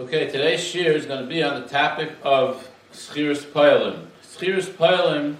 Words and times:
Okay, 0.00 0.30
today's 0.30 0.64
shir 0.64 0.92
is 0.92 1.04
going 1.04 1.20
to 1.20 1.26
be 1.26 1.42
on 1.42 1.60
the 1.60 1.68
topic 1.68 2.12
of 2.22 2.70
Schiris 2.90 3.44
Poilim. 3.44 4.06
Schiris 4.22 4.64
Poilim 4.64 5.36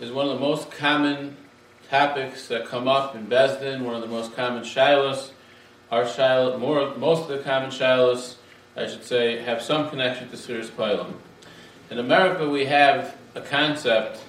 is 0.00 0.10
one 0.10 0.26
of 0.26 0.34
the 0.34 0.40
most 0.40 0.72
common 0.72 1.36
topics 1.88 2.48
that 2.48 2.66
come 2.66 2.88
up 2.88 3.14
in 3.14 3.28
Besdin, 3.28 3.82
one 3.82 3.94
of 3.94 4.00
the 4.00 4.08
most 4.08 4.34
common 4.34 4.64
shilas. 4.64 5.30
Our 5.92 6.02
shilas, 6.02 6.58
more, 6.58 6.92
most 6.96 7.22
of 7.22 7.28
the 7.28 7.38
common 7.38 7.70
shilas, 7.70 8.34
I 8.76 8.88
should 8.88 9.04
say, 9.04 9.38
have 9.42 9.62
some 9.62 9.88
connection 9.88 10.28
to 10.30 10.36
Schiris 10.36 10.70
Poilim. 10.70 11.12
In 11.88 12.00
America, 12.00 12.48
we 12.48 12.64
have 12.64 13.16
a 13.36 13.40
concept 13.40 14.24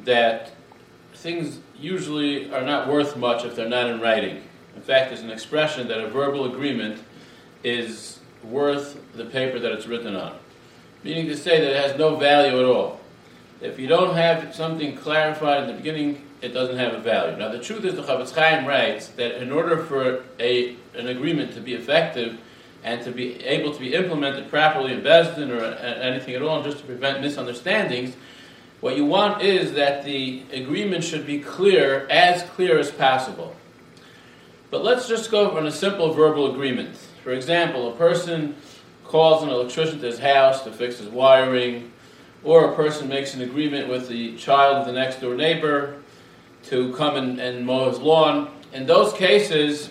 that 0.00 0.50
things 1.14 1.60
usually 1.78 2.52
are 2.52 2.64
not 2.64 2.88
worth 2.88 3.16
much 3.16 3.44
if 3.44 3.54
they're 3.54 3.68
not 3.68 3.88
in 3.88 4.00
writing. 4.00 4.42
In 4.74 4.82
fact, 4.82 5.10
there's 5.10 5.22
an 5.22 5.30
expression 5.30 5.86
that 5.86 6.00
a 6.00 6.08
verbal 6.08 6.52
agreement 6.52 7.00
is 7.62 8.18
worth 8.44 9.00
the 9.14 9.24
paper 9.24 9.58
that 9.58 9.72
it's 9.72 9.86
written 9.86 10.14
on. 10.14 10.36
Meaning 11.02 11.26
to 11.26 11.36
say 11.36 11.60
that 11.60 11.70
it 11.70 11.76
has 11.76 11.98
no 11.98 12.16
value 12.16 12.58
at 12.58 12.64
all. 12.64 13.00
If 13.60 13.78
you 13.78 13.86
don't 13.86 14.14
have 14.14 14.54
something 14.54 14.96
clarified 14.96 15.62
in 15.62 15.68
the 15.68 15.74
beginning, 15.74 16.24
it 16.42 16.48
doesn't 16.52 16.76
have 16.76 16.92
a 16.92 16.98
value. 16.98 17.36
Now, 17.36 17.50
the 17.50 17.58
truth 17.58 17.84
is, 17.84 17.94
the 17.94 18.02
Chofetz 18.02 18.34
Chaim 18.34 18.66
writes 18.66 19.08
that 19.08 19.42
in 19.42 19.50
order 19.50 19.82
for 19.84 20.24
a, 20.38 20.76
an 20.94 21.08
agreement 21.08 21.54
to 21.54 21.60
be 21.60 21.74
effective 21.74 22.38
and 22.82 23.02
to 23.02 23.10
be 23.10 23.42
able 23.44 23.72
to 23.72 23.80
be 23.80 23.94
implemented 23.94 24.50
properly 24.50 24.92
in 24.92 25.00
Besdin 25.00 25.50
or 25.50 25.64
anything 25.64 26.34
at 26.34 26.42
all, 26.42 26.62
just 26.62 26.78
to 26.78 26.84
prevent 26.84 27.22
misunderstandings, 27.22 28.14
what 28.80 28.96
you 28.96 29.06
want 29.06 29.40
is 29.40 29.72
that 29.72 30.04
the 30.04 30.42
agreement 30.52 31.02
should 31.02 31.26
be 31.26 31.38
clear, 31.38 32.06
as 32.10 32.42
clear 32.50 32.78
as 32.78 32.90
possible. 32.90 33.56
But 34.70 34.84
let's 34.84 35.08
just 35.08 35.30
go 35.30 35.56
on 35.56 35.66
a 35.66 35.72
simple 35.72 36.12
verbal 36.12 36.52
agreement. 36.52 36.94
For 37.24 37.32
example, 37.32 37.90
a 37.90 37.96
person 37.96 38.54
calls 39.02 39.42
an 39.42 39.48
electrician 39.48 39.98
to 40.00 40.06
his 40.06 40.18
house 40.18 40.62
to 40.64 40.70
fix 40.70 40.98
his 40.98 41.08
wiring, 41.08 41.90
or 42.44 42.70
a 42.70 42.76
person 42.76 43.08
makes 43.08 43.32
an 43.32 43.40
agreement 43.40 43.88
with 43.88 44.08
the 44.08 44.36
child 44.36 44.76
of 44.76 44.86
the 44.86 44.92
next 44.92 45.22
door 45.22 45.34
neighbor 45.34 46.02
to 46.64 46.92
come 46.92 47.16
and, 47.16 47.40
and 47.40 47.64
mow 47.64 47.88
his 47.88 47.98
lawn. 47.98 48.50
In 48.74 48.84
those 48.84 49.14
cases, 49.14 49.88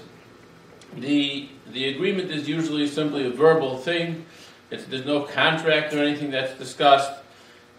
the, 0.95 1.49
the 1.71 1.89
agreement 1.95 2.29
is 2.29 2.47
usually 2.47 2.85
simply 2.87 3.25
a 3.25 3.31
verbal 3.31 3.79
thing. 3.79 4.25
It's, 4.69 4.85
there's 4.85 5.05
no 5.05 5.23
contract 5.23 5.91
or 5.95 6.03
anything 6.03 6.29
that's 6.29 6.55
discussed. 6.59 7.19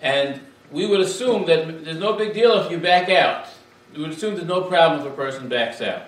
And 0.03 0.41
we 0.73 0.85
would 0.85 1.01
assume 1.01 1.47
that 1.47 1.85
there's 1.85 2.01
no 2.01 2.15
big 2.15 2.35
deal 2.35 2.61
if 2.61 2.73
you 2.73 2.79
back 2.79 3.09
out. 3.09 3.47
We 3.95 4.03
would 4.03 4.11
assume 4.11 4.35
there's 4.35 4.49
no 4.49 4.63
problem 4.63 5.07
if 5.07 5.13
a 5.13 5.15
person 5.15 5.49
backs 5.49 5.81
out. 5.81 6.07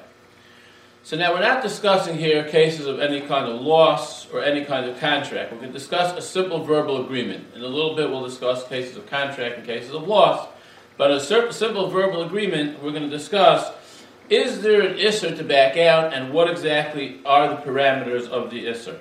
So 1.06 1.16
now 1.16 1.32
we're 1.32 1.38
not 1.38 1.62
discussing 1.62 2.18
here 2.18 2.42
cases 2.48 2.86
of 2.86 2.98
any 2.98 3.20
kind 3.20 3.46
of 3.46 3.60
loss 3.60 4.28
or 4.32 4.42
any 4.42 4.64
kind 4.64 4.90
of 4.90 4.98
contract. 4.98 5.52
We 5.52 5.60
can 5.60 5.70
discuss 5.70 6.18
a 6.18 6.20
simple 6.20 6.64
verbal 6.64 7.04
agreement. 7.04 7.46
In 7.54 7.62
a 7.62 7.68
little 7.68 7.94
bit, 7.94 8.10
we'll 8.10 8.26
discuss 8.26 8.66
cases 8.66 8.96
of 8.96 9.06
contract 9.06 9.58
and 9.58 9.64
cases 9.64 9.92
of 9.92 10.08
loss. 10.08 10.48
But 10.96 11.12
a 11.12 11.20
simple 11.20 11.86
verbal 11.90 12.24
agreement, 12.24 12.82
we're 12.82 12.90
going 12.90 13.08
to 13.08 13.08
discuss 13.08 13.72
is 14.28 14.62
there 14.62 14.80
an 14.80 14.96
ISR 14.96 15.36
to 15.36 15.44
back 15.44 15.76
out, 15.76 16.12
and 16.12 16.32
what 16.32 16.50
exactly 16.50 17.20
are 17.24 17.50
the 17.50 17.62
parameters 17.62 18.26
of 18.26 18.50
the 18.50 18.64
ISR? 18.64 18.98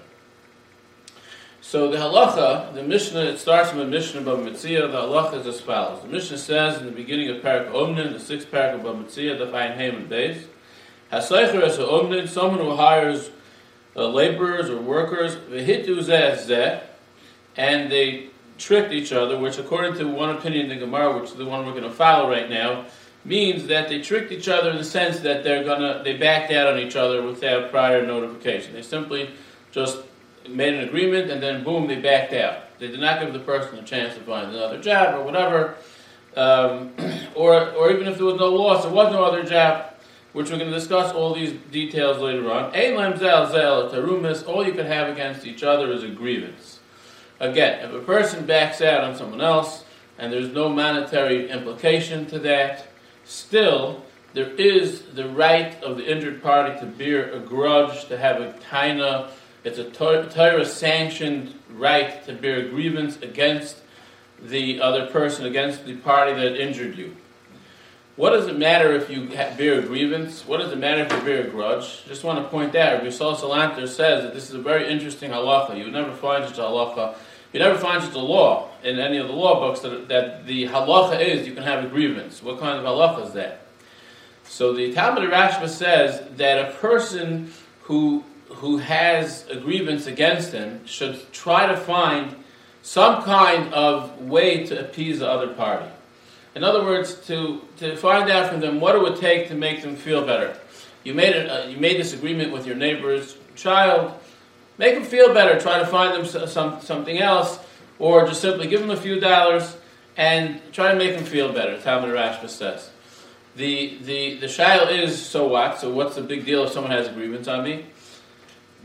So 1.62 1.90
the 1.90 1.98
halacha, 1.98 2.72
the 2.76 2.84
Mishnah, 2.84 3.22
it 3.22 3.40
starts 3.40 3.72
from 3.72 3.80
a 3.80 3.86
Mishnah 3.88 4.22
about 4.22 4.42
Metzia. 4.42 4.92
The 4.92 5.02
halacha 5.02 5.40
is 5.40 5.48
as 5.48 5.60
follows. 5.60 6.04
The 6.04 6.10
Mishnah 6.10 6.38
says 6.38 6.78
in 6.80 6.86
the 6.86 6.92
beginning 6.92 7.30
of 7.30 7.38
Parak 7.38 7.72
Omnin, 7.72 8.14
the 8.14 8.20
sixth 8.20 8.52
Parak 8.52 8.76
of 8.76 8.82
Metzia, 8.96 9.36
the 9.40 9.48
Fayin 9.48 9.76
Haim 9.76 9.96
and 9.96 10.08
someone 12.30 12.60
who 12.60 12.76
hires 12.76 13.30
uh, 13.96 14.08
laborers 14.08 14.70
or 14.70 14.82
workers, 14.82 15.38
and 17.58 17.92
they 17.92 18.30
tricked 18.58 18.94
each 18.94 19.12
other, 19.12 19.38
which 19.38 19.58
according 19.58 19.96
to 19.96 20.06
one 20.06 20.30
opinion 20.36 20.72
in 20.72 20.80
the 20.80 20.86
Gemara, 20.86 21.20
which 21.20 21.32
is 21.32 21.36
the 21.36 21.46
one 21.46 21.66
we're 21.66 21.72
going 21.72 21.84
to 21.84 21.92
follow 21.92 22.30
right 22.30 22.50
now, 22.50 22.86
means 23.26 23.68
that 23.68 23.90
they 23.90 24.02
tricked 24.02 24.32
each 24.32 24.48
other 24.48 24.70
in 24.70 24.78
the 24.78 24.84
sense 24.84 25.20
that 25.22 25.44
they're 25.44 25.64
gonna 25.64 26.02
they 26.04 26.16
backed 26.16 26.52
out 26.52 26.68
on 26.68 26.80
each 26.80 26.96
other 26.96 27.24
without 27.24 27.72
prior 27.72 28.06
notification. 28.06 28.74
They 28.74 28.84
simply 28.84 29.32
just 29.72 29.98
made 30.48 30.76
an 30.76 30.88
agreement, 30.88 31.32
and 31.32 31.42
then 31.42 31.64
boom, 31.64 31.88
they 31.88 31.96
backed 31.96 32.34
out. 32.34 32.78
They 32.78 32.88
did 32.88 33.00
not 33.00 33.20
give 33.20 33.34
the 33.34 33.40
person 33.40 33.80
a 33.80 33.84
chance 33.84 34.14
to 34.14 34.20
find 34.22 34.54
another 34.54 34.80
job 34.80 35.16
or 35.16 35.24
whatever, 35.24 35.76
um, 36.36 36.94
or, 37.36 37.72
or 37.72 37.92
even 37.92 38.08
if 38.08 38.18
there 38.18 38.26
was 38.26 38.36
no 38.36 38.50
loss, 38.50 38.84
there 38.84 38.94
was 38.94 39.12
no 39.12 39.24
other 39.24 39.44
job, 39.44 39.95
which 40.36 40.52
we're 40.52 40.58
going 40.58 40.70
to 40.70 40.78
discuss 40.78 41.14
all 41.14 41.34
these 41.34 41.54
details 41.72 42.18
later 42.18 42.52
on. 42.52 42.70
tarumis, 42.74 44.46
all 44.46 44.68
you 44.68 44.74
can 44.74 44.86
have 44.86 45.08
against 45.08 45.48
each 45.48 45.64
other 45.64 45.90
is 45.94 46.04
a 46.04 46.10
grievance. 46.10 46.82
Again, 47.40 47.86
if 47.86 47.94
a 47.94 48.02
person 48.02 48.46
backs 48.46 48.82
out 48.82 49.06
on 49.06 49.16
someone 49.16 49.40
else, 49.40 49.86
and 50.18 50.34
there's 50.34 50.50
no 50.50 50.68
monetary 50.68 51.50
implication 51.50 52.26
to 52.26 52.40
that, 52.40 52.88
still, 53.24 54.04
there 54.34 54.50
is 54.56 55.04
the 55.14 55.30
right 55.30 55.82
of 55.82 55.96
the 55.96 56.12
injured 56.12 56.44
party 56.44 56.78
to 56.82 56.86
bear 56.86 57.32
a 57.32 57.40
grudge, 57.40 58.04
to 58.10 58.18
have 58.18 58.42
a 58.42 58.52
taina, 58.70 59.32
it's 59.64 59.78
a 59.78 59.90
Torah 59.90 60.66
sanctioned 60.66 61.56
right 61.70 62.26
to 62.26 62.34
bear 62.34 62.58
a 62.58 62.68
grievance 62.68 63.16
against 63.22 63.78
the 64.44 64.82
other 64.82 65.08
person, 65.08 65.46
against 65.46 65.86
the 65.86 65.96
party 65.96 66.34
that 66.34 66.62
injured 66.62 66.98
you. 66.98 67.16
What 68.16 68.30
does 68.30 68.48
it 68.48 68.58
matter 68.58 68.94
if 68.94 69.10
you 69.10 69.28
bear 69.28 69.80
a 69.80 69.82
grievance? 69.82 70.48
What 70.48 70.62
does 70.62 70.72
it 70.72 70.78
matter 70.78 71.04
if 71.04 71.12
you 71.12 71.20
bear 71.20 71.48
a 71.48 71.50
grudge? 71.50 72.06
Just 72.06 72.24
want 72.24 72.42
to 72.42 72.50
point 72.50 72.74
out, 72.74 73.00
Rabbi 73.00 73.10
Sol 73.10 73.36
Salanter 73.36 73.90
says 73.90 74.24
that 74.24 74.34
this 74.34 74.48
is 74.48 74.56
a 74.56 74.62
very 74.62 74.90
interesting 74.90 75.32
halacha. 75.32 75.78
You 75.78 75.84
would 75.86 75.94
never 75.94 76.14
find 76.14 76.48
such 76.48 76.58
a 76.58 76.62
halacha. 76.62 77.16
You 77.52 77.60
never 77.60 77.78
find 77.78 78.02
such 78.02 78.14
a 78.14 78.20
law 78.20 78.70
in 78.84 79.00
any 79.00 79.18
of 79.18 79.28
the 79.28 79.34
law 79.34 79.60
books 79.60 79.82
that, 79.82 80.08
that 80.08 80.46
the 80.46 80.68
halacha 80.68 81.20
is 81.20 81.46
you 81.46 81.54
can 81.54 81.64
have 81.64 81.84
a 81.84 81.88
grievance. 81.90 82.42
What 82.42 82.58
kind 82.60 82.80
of 82.80 82.86
halacha 82.86 83.28
is 83.28 83.34
that? 83.34 83.66
So 84.46 84.72
the 84.72 84.94
Talmud 84.94 85.30
Rashba 85.30 85.68
says 85.68 86.24
that 86.38 86.70
a 86.70 86.74
person 86.76 87.52
who 87.82 88.24
who 88.48 88.78
has 88.78 89.46
a 89.50 89.58
grievance 89.58 90.06
against 90.06 90.54
him 90.54 90.86
should 90.86 91.32
try 91.34 91.66
to 91.66 91.76
find 91.76 92.36
some 92.82 93.24
kind 93.24 93.74
of 93.74 94.22
way 94.22 94.66
to 94.68 94.80
appease 94.80 95.20
the 95.20 95.30
other 95.30 95.48
party. 95.48 95.90
In 96.56 96.64
other 96.64 96.84
words, 96.84 97.16
to, 97.28 97.62
to 97.78 97.96
find 97.98 98.30
out 98.30 98.50
from 98.50 98.62
them 98.62 98.80
what 98.80 98.96
it 98.96 99.02
would 99.02 99.18
take 99.18 99.50
to 99.50 99.56
make 99.56 99.82
them 99.82 99.96
feel 99.96 100.26
better. 100.26 100.58
You 101.04 101.14
made, 101.14 101.36
uh, 101.36 101.68
you 101.68 101.78
made 101.78 102.00
this 102.00 102.14
agreement 102.14 102.52
with 102.52 102.66
your 102.66 102.76
neighbor's 102.76 103.38
child. 103.56 104.14
Make 104.78 104.96
them 104.96 105.04
feel 105.04 105.34
better. 105.34 105.60
Try 105.60 105.80
to 105.80 105.86
find 105.86 106.14
them 106.14 106.48
some, 106.48 106.82
something 106.82 107.18
else, 107.18 107.60
or 108.00 108.26
just 108.26 108.42
simply 108.42 108.68
give 108.68 108.82
them 108.82 108.92
a 108.92 108.98
few 108.98 109.20
dollars 109.20 109.76
and 110.18 110.62
try 110.72 110.92
to 110.92 110.98
make 110.98 111.16
them 111.16 111.26
feel 111.26 111.52
better. 111.52 111.80
Talmud 111.80 112.10
Rashba 112.10 112.50
says. 112.50 112.90
The, 113.56 113.98
the, 114.02 114.40
the 114.40 114.48
child 114.48 114.90
is 114.90 115.24
so 115.24 115.48
what? 115.48 115.80
So 115.80 115.94
what's 115.94 116.16
the 116.16 116.22
big 116.22 116.46
deal 116.46 116.64
if 116.64 116.72
someone 116.72 116.92
has 116.92 117.08
a 117.08 117.12
grievance 117.12 117.48
on 117.48 117.64
me? 117.64 117.86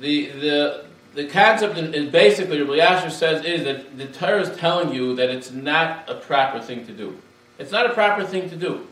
the 0.00 0.30
the 0.30 0.84
the 1.14 1.26
concept 1.26 1.76
is 1.76 2.10
basically 2.10 2.60
Rabbi 2.62 2.78
Yasher 2.78 3.10
says 3.10 3.44
is 3.44 3.64
that 3.64 3.98
the 3.98 4.06
Torah 4.06 4.40
is 4.40 4.56
telling 4.56 4.94
you 4.94 5.16
that 5.16 5.28
it's 5.28 5.50
not 5.50 6.08
a 6.08 6.14
proper 6.14 6.60
thing 6.60 6.86
to 6.86 6.92
do. 6.92 7.20
It's 7.60 7.70
not 7.70 7.86
a 7.86 7.92
proper 7.92 8.24
thing 8.24 8.48
to 8.48 8.56
do. 8.56 8.86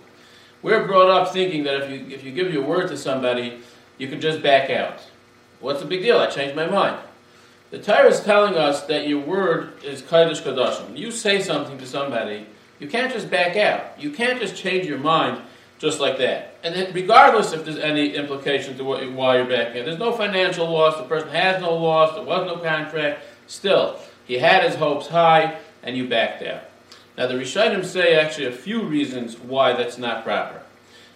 We're 0.60 0.86
brought 0.86 1.08
up 1.08 1.32
thinking 1.32 1.64
that 1.64 1.82
if 1.82 1.90
you 1.90 2.14
if 2.14 2.22
you 2.22 2.32
give 2.32 2.52
your 2.52 2.64
word 2.64 2.88
to 2.88 2.96
somebody, 2.96 3.60
you 3.96 4.08
can 4.08 4.20
just 4.20 4.42
back 4.42 4.68
out. 4.68 5.00
What's 5.60 5.80
the 5.80 5.86
big 5.86 6.02
deal? 6.02 6.18
I 6.18 6.26
changed 6.26 6.54
my 6.54 6.66
mind. 6.66 7.00
The 7.70 7.78
Torah 7.78 8.08
is 8.08 8.20
telling 8.20 8.54
us 8.54 8.82
that 8.82 9.08
your 9.08 9.20
word 9.20 9.82
is 9.82 10.02
Kodesh 10.02 10.42
Kodashim. 10.42 10.96
You 10.96 11.10
say 11.10 11.40
something 11.40 11.78
to 11.78 11.86
somebody, 11.86 12.46
you 12.78 12.88
can't 12.88 13.12
just 13.12 13.30
back 13.30 13.56
out. 13.56 14.00
You 14.00 14.10
can't 14.10 14.40
just 14.40 14.54
change 14.54 14.86
your 14.86 14.98
mind 14.98 15.42
just 15.78 15.98
like 15.98 16.18
that. 16.18 16.56
And 16.62 16.94
regardless 16.94 17.52
if 17.52 17.64
there's 17.64 17.78
any 17.78 18.14
implication 18.14 18.76
to 18.76 18.84
what, 18.84 19.12
why 19.12 19.36
you're 19.36 19.46
back 19.46 19.76
in, 19.76 19.84
there's 19.84 19.98
no 19.98 20.12
financial 20.12 20.68
loss, 20.68 20.96
the 20.96 21.04
person 21.04 21.28
has 21.30 21.60
no 21.62 21.74
loss, 21.74 22.14
there 22.14 22.24
was 22.24 22.46
no 22.46 22.56
contract, 22.56 23.22
still, 23.46 23.98
he 24.24 24.38
had 24.38 24.64
his 24.64 24.74
hopes 24.74 25.06
high, 25.06 25.58
and 25.82 25.96
you 25.96 26.08
backed 26.08 26.42
out. 26.42 26.67
Now 27.18 27.26
the 27.26 27.34
Rishonim 27.34 27.84
say 27.84 28.14
actually 28.14 28.46
a 28.46 28.52
few 28.52 28.80
reasons 28.80 29.36
why 29.40 29.72
that's 29.72 29.98
not 29.98 30.22
proper. 30.22 30.62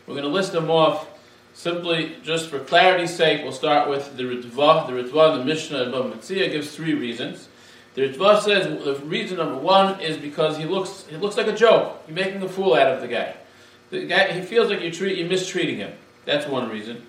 We're 0.05 0.15
going 0.15 0.27
to 0.27 0.31
list 0.31 0.51
them 0.51 0.69
off 0.69 1.07
simply 1.55 2.17
just 2.25 2.51
for 2.51 2.59
clarity's 2.59 3.15
sake. 3.15 3.43
We'll 3.45 3.53
start 3.53 3.89
with 3.89 4.17
the 4.17 4.25
Ritva. 4.25 4.89
The 4.89 4.95
Ritva, 4.95 5.39
the 5.39 5.45
Mishnah, 5.45 5.85
and 5.85 5.95
Bava 5.95 6.29
gives 6.29 6.75
three 6.75 6.95
reasons. 6.95 7.49
The 7.95 8.09
Ritva 8.09 8.43
says 8.43 8.85
the 8.85 8.97
reason 9.07 9.37
number 9.37 9.59
one 9.59 10.01
is 10.01 10.17
because 10.17 10.59
he 10.59 10.65
looks, 10.65 11.07
he 11.09 11.17
looks 11.17 11.37
like 11.37 11.47
a 11.47 11.55
joke. 11.55 12.03
You're 12.09 12.17
making 12.17 12.43
a 12.43 12.49
fool 12.49 12.75
out 12.75 12.89
of 12.89 13.01
the 13.01 13.07
guy. 13.07 13.37
The 13.91 14.05
guy, 14.05 14.33
he 14.33 14.43
feels 14.43 14.71
like 14.71 14.81
you're, 14.81 14.91
treat, 14.91 15.17
you're 15.17 15.29
mistreating 15.29 15.77
him. 15.77 15.93
That's 16.25 16.49
one 16.49 16.69
reason. 16.69 17.07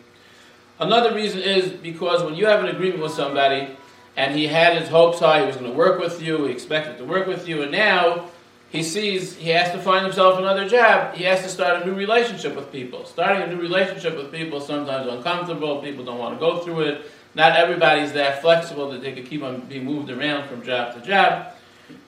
Another 0.79 1.15
reason 1.15 1.39
is 1.39 1.71
because 1.71 2.21
when 2.21 2.35
you 2.35 2.45
have 2.45 2.63
an 2.63 2.69
agreement 2.69 3.01
with 3.01 3.13
somebody 3.13 3.75
and 4.15 4.35
he 4.35 4.45
had 4.45 4.77
his 4.77 4.89
hopes 4.89 5.17
high, 5.17 5.39
he 5.39 5.47
was 5.47 5.55
going 5.55 5.71
to 5.71 5.75
work 5.75 5.99
with 5.99 6.21
you, 6.21 6.45
he 6.45 6.51
expected 6.51 6.99
to 6.99 7.05
work 7.05 7.25
with 7.25 7.47
you, 7.47 7.63
and 7.63 7.71
now 7.71 8.29
he 8.73 8.81
sees 8.81 9.35
he 9.35 9.51
has 9.51 9.71
to 9.71 9.77
find 9.77 10.03
himself 10.03 10.39
another 10.39 10.67
job. 10.67 11.13
He 11.13 11.25
has 11.25 11.43
to 11.43 11.47
start 11.47 11.83
a 11.83 11.85
new 11.85 11.93
relationship 11.93 12.55
with 12.55 12.71
people. 12.71 13.05
Starting 13.05 13.43
a 13.43 13.47
new 13.47 13.61
relationship 13.61 14.17
with 14.17 14.31
people 14.31 14.59
sometimes 14.59 15.07
uncomfortable. 15.07 15.79
People 15.79 16.03
don't 16.03 16.17
want 16.17 16.33
to 16.33 16.39
go 16.39 16.57
through 16.57 16.79
it. 16.81 17.05
Not 17.35 17.55
everybody's 17.55 18.13
that 18.13 18.41
flexible 18.41 18.89
that 18.89 19.01
they 19.01 19.13
could 19.13 19.27
keep 19.27 19.43
on 19.43 19.61
being 19.61 19.85
moved 19.85 20.09
around 20.09 20.49
from 20.49 20.63
job 20.63 20.95
to 20.95 21.01
job. 21.01 21.53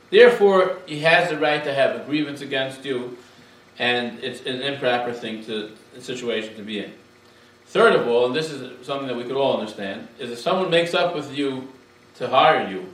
Therefore, 0.09 0.79
he 0.87 1.01
has 1.01 1.29
the 1.29 1.37
right 1.37 1.63
to 1.63 1.71
have 1.71 2.01
a 2.01 2.03
grievance 2.03 2.41
against 2.41 2.83
you, 2.83 3.15
and 3.77 4.17
it's 4.23 4.41
an 4.41 4.61
improper 4.61 5.13
thing 5.13 5.45
to 5.45 5.71
situation 5.99 6.55
to 6.55 6.63
be 6.63 6.79
in. 6.79 6.93
Third 7.67 7.93
of 7.93 8.07
all, 8.07 8.25
and 8.25 8.35
this 8.35 8.49
is 8.49 8.85
something 8.85 9.07
that 9.07 9.15
we 9.15 9.23
could 9.23 9.37
all 9.37 9.59
understand, 9.59 10.07
is 10.17 10.31
if 10.31 10.39
someone 10.39 10.71
makes 10.71 10.95
up 10.95 11.13
with 11.13 11.35
you 11.37 11.67
to 12.15 12.27
hire 12.27 12.67
you, 12.67 12.91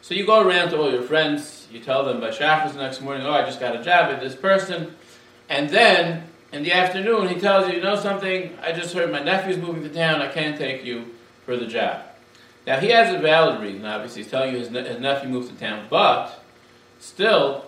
so 0.00 0.14
you 0.14 0.24
go 0.24 0.40
around 0.40 0.70
to 0.70 0.78
all 0.78 0.92
your 0.92 1.02
friends, 1.02 1.59
you 1.72 1.80
tell 1.80 2.04
them 2.04 2.20
by 2.20 2.30
Shabbos 2.30 2.74
the 2.74 2.80
next 2.80 3.00
morning, 3.00 3.26
oh, 3.26 3.32
I 3.32 3.44
just 3.44 3.60
got 3.60 3.76
a 3.76 3.82
job 3.82 4.10
at 4.10 4.20
this 4.20 4.34
person, 4.34 4.94
and 5.48 5.68
then 5.70 6.24
in 6.52 6.62
the 6.62 6.72
afternoon 6.72 7.28
he 7.28 7.38
tells 7.38 7.68
you, 7.68 7.76
you 7.76 7.82
know 7.82 7.96
something, 7.96 8.56
I 8.62 8.72
just 8.72 8.94
heard 8.94 9.10
my 9.10 9.22
nephew's 9.22 9.56
moving 9.56 9.82
to 9.82 9.88
town, 9.88 10.20
I 10.20 10.28
can't 10.28 10.58
take 10.58 10.84
you 10.84 11.06
for 11.44 11.56
the 11.56 11.66
job. 11.66 12.02
Now 12.66 12.80
he 12.80 12.88
has 12.88 13.14
a 13.14 13.18
valid 13.18 13.60
reason, 13.60 13.84
obviously, 13.84 14.22
he's 14.22 14.30
telling 14.30 14.52
you 14.52 14.58
his, 14.58 14.70
ne- 14.70 14.88
his 14.88 15.00
nephew 15.00 15.28
moved 15.28 15.50
to 15.50 15.56
town, 15.56 15.86
but 15.88 16.42
still, 16.98 17.64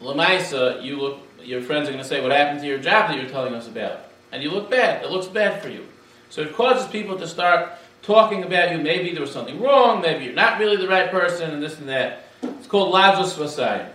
Lamaisa, 0.00 0.82
you 0.82 0.96
look, 0.96 1.20
your 1.42 1.60
friends 1.62 1.88
are 1.88 1.92
going 1.92 2.02
to 2.02 2.08
say, 2.08 2.20
what 2.20 2.32
happened 2.32 2.60
to 2.60 2.66
your 2.66 2.78
job 2.78 3.08
that 3.08 3.20
you're 3.20 3.30
telling 3.30 3.54
us 3.54 3.68
about? 3.68 4.00
And 4.32 4.42
you 4.42 4.50
look 4.50 4.70
bad, 4.70 5.04
it 5.04 5.10
looks 5.10 5.26
bad 5.26 5.62
for 5.62 5.68
you. 5.68 5.86
So 6.30 6.40
it 6.42 6.54
causes 6.54 6.88
people 6.88 7.16
to 7.18 7.28
start 7.28 7.72
talking 8.02 8.42
about 8.42 8.72
you, 8.72 8.78
maybe 8.78 9.12
there 9.12 9.20
was 9.20 9.32
something 9.32 9.60
wrong, 9.60 10.02
maybe 10.02 10.24
you're 10.24 10.34
not 10.34 10.58
really 10.58 10.76
the 10.76 10.88
right 10.88 11.10
person, 11.10 11.50
and 11.52 11.62
this 11.62 11.78
and 11.78 11.88
that. 11.88 12.23
It's 12.64 12.70
called 12.70 12.94
Lazos 12.94 13.36
Vasai. 13.36 13.90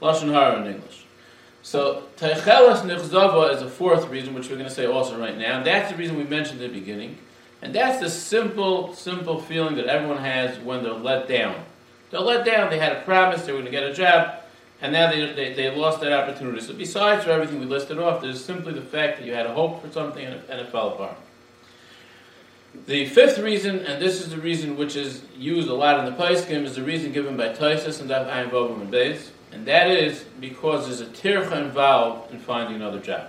Lashon 0.00 0.32
Hara 0.32 0.60
in 0.60 0.72
English. 0.72 1.04
So 1.64 2.04
Teichelas 2.16 2.82
Nichzava 2.82 3.52
is 3.52 3.60
a 3.60 3.68
fourth 3.68 4.08
reason, 4.08 4.34
which 4.34 4.48
we're 4.48 4.54
going 4.54 4.68
to 4.68 4.74
say 4.74 4.86
also 4.86 5.18
right 5.18 5.36
now. 5.36 5.64
That's 5.64 5.90
the 5.90 5.96
reason 5.96 6.16
we 6.16 6.22
mentioned 6.22 6.62
at 6.62 6.72
the 6.72 6.78
beginning. 6.78 7.18
And 7.60 7.74
that's 7.74 7.98
the 7.98 8.08
simple, 8.08 8.94
simple 8.94 9.40
feeling 9.40 9.74
that 9.74 9.86
everyone 9.86 10.18
has 10.18 10.60
when 10.60 10.84
they're 10.84 10.92
let 10.92 11.26
down. 11.26 11.56
They're 12.12 12.20
let 12.20 12.46
down, 12.46 12.70
they 12.70 12.78
had 12.78 12.92
a 12.92 13.00
promise, 13.00 13.44
they 13.44 13.50
were 13.50 13.62
going 13.62 13.72
to 13.72 13.72
get 13.72 13.82
a 13.82 13.92
job, 13.92 14.42
and 14.80 14.92
now 14.92 15.10
they, 15.10 15.32
they, 15.32 15.54
they 15.54 15.74
lost 15.74 16.00
that 16.00 16.12
opportunity. 16.12 16.60
So 16.60 16.74
besides 16.74 17.24
for 17.24 17.32
everything 17.32 17.58
we 17.58 17.66
listed 17.66 17.98
off, 17.98 18.22
there's 18.22 18.44
simply 18.44 18.74
the 18.74 18.80
fact 18.80 19.18
that 19.18 19.26
you 19.26 19.34
had 19.34 19.46
a 19.46 19.52
hope 19.52 19.82
for 19.82 19.90
something 19.90 20.24
and 20.24 20.36
it, 20.36 20.46
and 20.48 20.60
it 20.60 20.68
fell 20.68 20.90
apart. 20.90 21.16
The 22.86 23.06
fifth 23.06 23.38
reason, 23.38 23.80
and 23.80 24.00
this 24.00 24.20
is 24.20 24.30
the 24.30 24.38
reason 24.38 24.76
which 24.76 24.96
is 24.96 25.22
used 25.36 25.68
a 25.68 25.74
lot 25.74 25.98
in 25.98 26.06
the 26.06 26.12
Paiskim, 26.12 26.64
is 26.64 26.76
the 26.76 26.82
reason 26.82 27.12
given 27.12 27.36
by 27.36 27.50
Taisus 27.50 28.00
and 28.00 28.08
Daf 28.08 28.30
Ayin 28.30 28.80
and 28.80 28.92
Beis, 28.92 29.30
and 29.52 29.66
that 29.66 29.90
is 29.90 30.24
because 30.40 30.86
there's 30.86 31.00
a 31.00 31.06
tircha 31.06 31.64
involved 31.64 32.32
in 32.32 32.38
finding 32.38 32.76
another 32.76 33.00
job. 33.00 33.28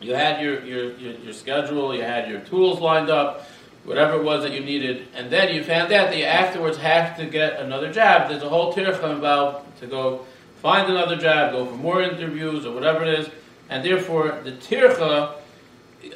You 0.00 0.14
had 0.14 0.40
your, 0.42 0.64
your, 0.64 0.96
your, 0.96 1.12
your, 1.14 1.32
schedule, 1.32 1.94
you 1.94 2.02
had 2.02 2.28
your 2.28 2.40
tools 2.40 2.80
lined 2.80 3.10
up, 3.10 3.46
whatever 3.84 4.18
it 4.18 4.24
was 4.24 4.42
that 4.44 4.52
you 4.52 4.60
needed, 4.60 5.08
and 5.14 5.30
then 5.30 5.54
you 5.54 5.62
found 5.62 5.92
out 5.92 6.10
that 6.10 6.16
you 6.16 6.24
afterwards 6.24 6.78
have 6.78 7.16
to 7.18 7.26
get 7.26 7.60
another 7.60 7.92
job. 7.92 8.28
There's 8.28 8.42
a 8.42 8.48
whole 8.48 8.72
tircha 8.72 9.12
involved 9.12 9.80
to 9.80 9.86
go 9.86 10.26
find 10.62 10.90
another 10.90 11.16
job, 11.16 11.52
go 11.52 11.66
for 11.66 11.76
more 11.76 12.02
interviews, 12.02 12.66
or 12.66 12.74
whatever 12.74 13.04
it 13.04 13.18
is, 13.18 13.28
and 13.68 13.84
therefore 13.84 14.40
the 14.42 14.52
tircha 14.52 15.39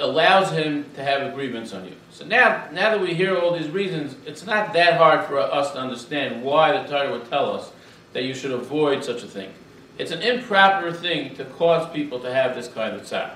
allows 0.00 0.50
him 0.50 0.86
to 0.94 1.02
have 1.02 1.22
a 1.22 1.34
grievance 1.34 1.72
on 1.72 1.84
you. 1.84 1.94
So 2.10 2.24
now, 2.24 2.68
now 2.72 2.90
that 2.90 3.00
we 3.00 3.14
hear 3.14 3.36
all 3.36 3.56
these 3.56 3.68
reasons, 3.68 4.16
it's 4.26 4.46
not 4.46 4.72
that 4.72 4.98
hard 4.98 5.26
for 5.26 5.38
us 5.38 5.72
to 5.72 5.78
understand 5.78 6.42
why 6.42 6.72
the 6.72 6.88
Torah 6.88 7.12
would 7.12 7.28
tell 7.28 7.52
us 7.54 7.70
that 8.12 8.24
you 8.24 8.34
should 8.34 8.52
avoid 8.52 9.04
such 9.04 9.22
a 9.22 9.26
thing. 9.26 9.52
It's 9.98 10.10
an 10.10 10.22
improper 10.22 10.92
thing 10.92 11.36
to 11.36 11.44
cause 11.44 11.92
people 11.92 12.18
to 12.20 12.32
have 12.32 12.54
this 12.54 12.68
kind 12.68 12.96
of 12.96 13.02
tzar. 13.02 13.32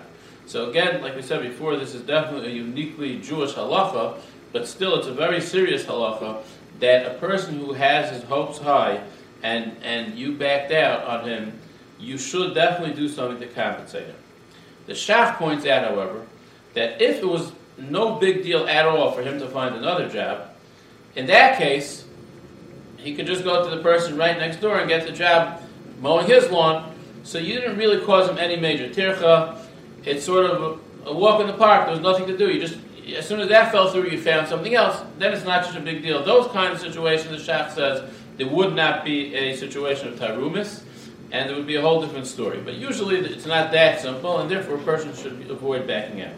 So 0.47 0.71
again, 0.71 1.03
like 1.03 1.15
we 1.15 1.23
said 1.23 1.43
before, 1.43 1.77
this 1.77 1.95
is 1.95 2.03
definitely 2.03 2.49
a 2.49 2.55
uniquely 2.55 3.21
Jewish 3.21 3.53
halacha, 3.53 4.19
but 4.53 4.67
still 4.67 4.97
it's 4.97 5.07
a 5.07 5.13
very 5.13 5.41
serious 5.41 5.85
halacha 5.85 6.43
that 6.81 7.07
a 7.07 7.19
person 7.19 7.59
who 7.59 7.75
has 7.75 8.11
his 8.11 8.23
hopes 8.25 8.59
high 8.59 9.03
and, 9.43 9.77
and 9.83 10.15
you 10.15 10.33
backed 10.37 10.73
out 10.73 11.05
on 11.05 11.29
him, 11.29 11.59
you 12.01 12.17
should 12.17 12.55
definitely 12.55 12.95
do 12.95 13.09
something 13.09 13.41
to 13.41 13.55
compensate 13.55 14.07
him. 14.07 14.17
The 14.87 14.95
Shach 14.95 15.37
points 15.37 15.67
out, 15.67 15.85
however, 15.85 16.25
that 16.79 17.03
if 17.03 17.19
it 17.19 17.27
was 17.27 17.53
no 17.77 18.17
big 18.17 18.43
deal 18.43 18.67
at 18.67 18.87
all 18.87 19.13
for 19.13 19.23
him 19.23 19.39
to 19.39 19.49
find 19.49 19.75
another 19.75 20.09
job, 20.09 20.51
in 21.17 21.27
that 21.27 21.59
case, 21.59 22.05
he 22.97 23.15
could 23.15 23.27
just 23.27 23.45
go 23.45 23.69
to 23.69 23.75
the 23.75 23.83
person 23.83 24.17
right 24.17 24.39
next 24.39 24.61
door 24.61 24.79
and 24.79 24.89
get 24.89 25.07
the 25.07 25.13
job 25.13 25.61
mowing 26.01 26.27
his 26.27 26.49
lawn. 26.51 26.95
So 27.23 27.39
you 27.39 27.55
didn't 27.55 27.77
really 27.77 28.05
cause 28.05 28.29
him 28.29 28.39
any 28.39 28.57
major 28.57 28.89
tircha. 28.89 29.59
It's 30.05 30.25
sort 30.25 30.47
of 30.47 30.63
a, 31.07 31.11
a 31.11 31.15
walk 31.15 31.41
in 31.41 31.47
the 31.47 31.53
park. 31.53 31.87
There 31.87 31.95
was 31.95 32.01
nothing 32.01 32.27
to 32.27 32.37
do. 32.37 32.51
You 32.51 32.61
just 32.61 32.79
as 33.17 33.27
soon 33.27 33.41
as 33.41 33.49
that 33.49 33.73
fell 33.73 33.91
through, 33.91 34.11
you 34.11 34.21
found 34.21 34.49
something 34.49 34.75
else. 34.75 35.03
Then 35.19 35.33
it's 35.33 35.45
not 35.45 35.65
such 35.65 35.77
a 35.77 35.81
big 35.81 36.03
deal. 36.03 36.23
Those 36.23 36.51
kind 36.53 36.73
of 36.73 36.81
situations, 36.81 37.31
the 37.31 37.53
Shach 37.53 37.73
says, 37.75 38.11
there 38.37 38.49
would 38.49 38.75
not 38.75 39.05
be 39.05 39.35
a 39.35 39.57
situation 39.57 40.09
of 40.09 40.19
tarumis, 40.19 40.83
and 41.33 41.51
it 41.51 41.57
would 41.57 41.67
be 41.67 41.77
a 41.77 41.81
whole 41.81 42.01
different 42.03 42.27
story. 42.27 42.61
But 42.61 42.75
usually, 42.75 43.17
it's 43.17 43.47
not 43.47 43.73
that 43.73 44.01
simple, 44.01 44.39
and 44.39 44.51
therefore, 44.51 44.77
a 44.77 44.83
person 44.83 45.15
should 45.15 45.51
avoid 45.51 45.87
backing 45.87 46.21
out. 46.23 46.35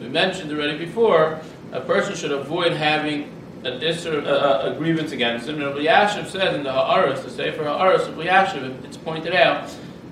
We 0.00 0.08
mentioned 0.08 0.52
already 0.52 0.78
before, 0.78 1.40
a 1.72 1.80
person 1.80 2.14
should 2.14 2.32
avoid 2.32 2.72
having 2.72 3.34
an 3.64 3.80
isser, 3.80 4.24
uh, 4.24 4.70
a 4.70 4.74
grievance 4.78 5.12
against 5.12 5.48
him. 5.48 5.56
And 5.56 5.64
Rabbi 5.64 5.80
Yashiv 5.80 6.28
says 6.28 6.54
in 6.54 6.62
the 6.62 6.72
Ha'aris, 6.72 7.22
the 7.22 7.30
Sefer 7.30 7.64
Ha'aris 7.64 8.06
Rabbi 8.08 8.26
Yashiv, 8.26 8.84
it's 8.84 8.96
pointed 8.96 9.34
out 9.34 9.70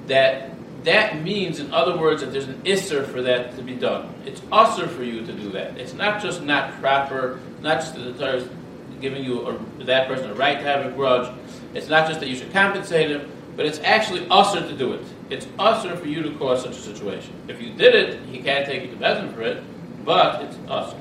that 0.09 0.51
that 0.85 1.23
means, 1.23 1.59
in 1.59 1.73
other 1.73 1.97
words, 1.97 2.23
that 2.23 2.33
there's 2.33 2.49
an 2.49 2.63
isser 2.63 3.07
for 3.07 3.23
that 3.23 3.57
to 3.57 3.63
be 3.63 3.75
done. 3.75 4.13
It's 4.25 4.41
usser 4.41 4.89
for 4.89 5.03
you 5.03 5.25
to 5.25 5.33
do 5.33 5.51
that. 5.51 5.77
It's 5.77 5.95
not 5.95 6.23
just 6.23 6.43
not 6.43 6.81
proper, 6.81 7.41
not 7.61 7.81
just 7.81 7.95
that 7.95 8.03
the 8.03 8.13
Torah 8.13 8.37
is 8.37 8.49
giving 9.01 9.25
you 9.25 9.47
a, 9.47 9.85
that 9.85 10.07
person 10.09 10.31
a 10.31 10.35
right 10.35 10.59
to 10.59 10.65
have 10.65 10.87
a 10.87 10.91
grudge. 10.91 11.33
It's 11.75 11.89
not 11.89 12.09
just 12.09 12.21
that 12.21 12.29
you 12.29 12.37
should 12.37 12.53
compensate 12.53 13.11
him, 13.11 13.31
but 13.57 13.67
it's 13.67 13.81
actually 13.81 14.27
usser 14.27 14.67
to 14.69 14.77
do 14.77 14.93
it. 14.93 15.05
It's 15.29 15.47
usser 15.47 15.99
for 15.99 16.07
you 16.07 16.23
to 16.23 16.31
cause 16.39 16.63
such 16.63 16.73
a 16.73 16.81
situation. 16.81 17.35
If 17.49 17.61
you 17.61 17.73
did 17.75 17.95
it, 17.95 18.21
he 18.27 18.39
can't 18.39 18.65
take 18.65 18.83
you 18.83 18.91
to 18.91 18.97
Bezin 18.97 19.35
for 19.35 19.43
it, 19.43 19.63
but 20.07 20.43
it's 20.43 20.57
usser. 20.57 20.99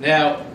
Now, 0.00 0.46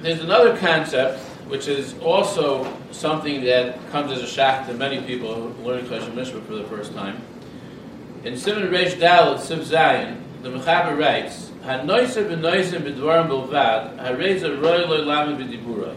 there's 0.00 0.20
another 0.20 0.56
concept 0.56 1.18
which 1.48 1.66
is 1.66 1.98
also 1.98 2.72
something 2.92 3.42
that 3.44 3.76
comes 3.90 4.12
as 4.12 4.22
a 4.22 4.26
shock 4.26 4.66
to 4.68 4.74
many 4.74 5.00
people 5.02 5.34
who 5.34 5.62
learning 5.64 5.86
Choshen 5.86 6.12
Mishpat 6.12 6.46
for 6.46 6.54
the 6.54 6.64
first 6.64 6.94
time. 6.94 7.20
In 8.24 8.36
Simon 8.36 8.68
Reish 8.70 8.98
Dal 9.00 9.34
at 9.34 9.40
Siv 9.40 9.64
Zion, 9.64 10.22
the 10.42 10.50
Mechaber 10.50 10.96
writes, 10.96 11.50
"Hanoiser 11.64 12.28
b'noiser 12.28 12.80
b'dvarim 12.80 13.28
bilvad, 13.28 13.98
hareza 13.98 14.62
roy 14.62 14.86
loy 14.86 15.02
lamed 15.02 15.38
b'diburay." 15.38 15.96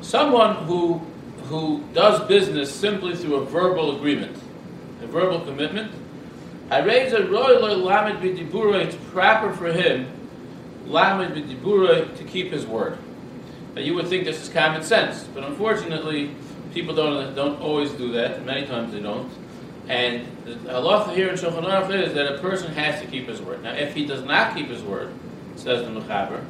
Someone 0.00 0.56
who 0.66 1.00
who 1.44 1.84
does 1.92 2.20
business 2.26 2.74
simply 2.74 3.14
through 3.14 3.36
a 3.36 3.44
verbal 3.44 3.96
agreement, 3.96 4.36
a 5.02 5.06
verbal 5.06 5.40
commitment, 5.40 5.92
It's 8.82 8.96
proper 9.10 9.52
for 9.52 9.72
him, 9.72 10.06
to 10.86 12.24
keep 12.26 12.52
his 12.52 12.66
word. 12.66 12.98
Now 13.74 13.80
you 13.80 13.94
would 13.94 14.08
think 14.08 14.24
this 14.24 14.40
is 14.42 14.48
common 14.48 14.82
sense, 14.82 15.24
but 15.34 15.44
unfortunately, 15.44 16.34
people 16.72 16.94
don't 16.94 17.34
don't 17.34 17.60
always 17.60 17.90
do 17.92 18.12
that. 18.12 18.44
Many 18.44 18.66
times 18.66 18.92
they 18.92 19.00
don't. 19.00 19.30
And 19.88 20.26
the 20.44 20.54
halacha 20.70 21.14
here 21.14 21.28
in 21.28 21.34
Shulchan 21.34 21.64
Aruch 21.64 21.90
is 22.06 22.14
that 22.14 22.34
a 22.34 22.38
person 22.38 22.72
has 22.72 23.00
to 23.00 23.06
keep 23.06 23.28
his 23.28 23.42
word. 23.42 23.62
Now, 23.62 23.74
if 23.74 23.94
he 23.94 24.06
does 24.06 24.22
not 24.22 24.56
keep 24.56 24.68
his 24.68 24.82
word, 24.82 25.12
says 25.56 25.84
the 25.84 25.90
Mechaber, 25.90 26.42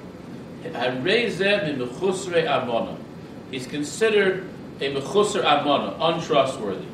he's 3.50 3.66
considered 3.66 4.48
a 4.80 4.94
mechusar 4.94 5.42
amona, 5.42 5.96
untrustworthy. 6.00 6.86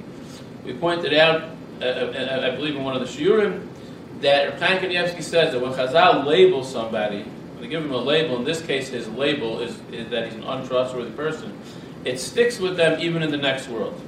We 0.65 0.75
pointed 0.75 1.15
out, 1.15 1.51
Uh, 1.81 1.85
uh, 1.85 1.89
uh, 1.89 2.53
I 2.53 2.57
believe 2.57 2.77
in 2.77 2.85
one 2.85 2.95
of 2.95 3.01
the 3.01 3.07
shiurim, 3.07 3.67
that 4.21 4.59
Chaim 4.61 4.83
Kanievsky 4.83 5.23
says 5.23 5.53
that 5.53 5.61
when 5.61 5.73
Chazal 5.73 6.27
labels 6.27 6.71
somebody, 6.71 7.23
when 7.23 7.63
they 7.63 7.69
give 7.69 7.83
him 7.83 7.93
a 7.93 7.97
label, 7.97 8.37
in 8.37 8.45
this 8.45 8.61
case 8.61 8.89
his 8.89 9.09
label 9.09 9.61
is, 9.61 9.79
is 9.91 10.11
that 10.11 10.27
he's 10.27 10.35
an 10.35 10.43
untrustworthy 10.43 11.11
person, 11.13 11.59
it 12.05 12.19
sticks 12.19 12.59
with 12.59 12.77
them 12.77 13.01
even 13.01 13.23
in 13.23 13.31
the 13.31 13.39
next 13.39 13.69
world. 13.69 13.99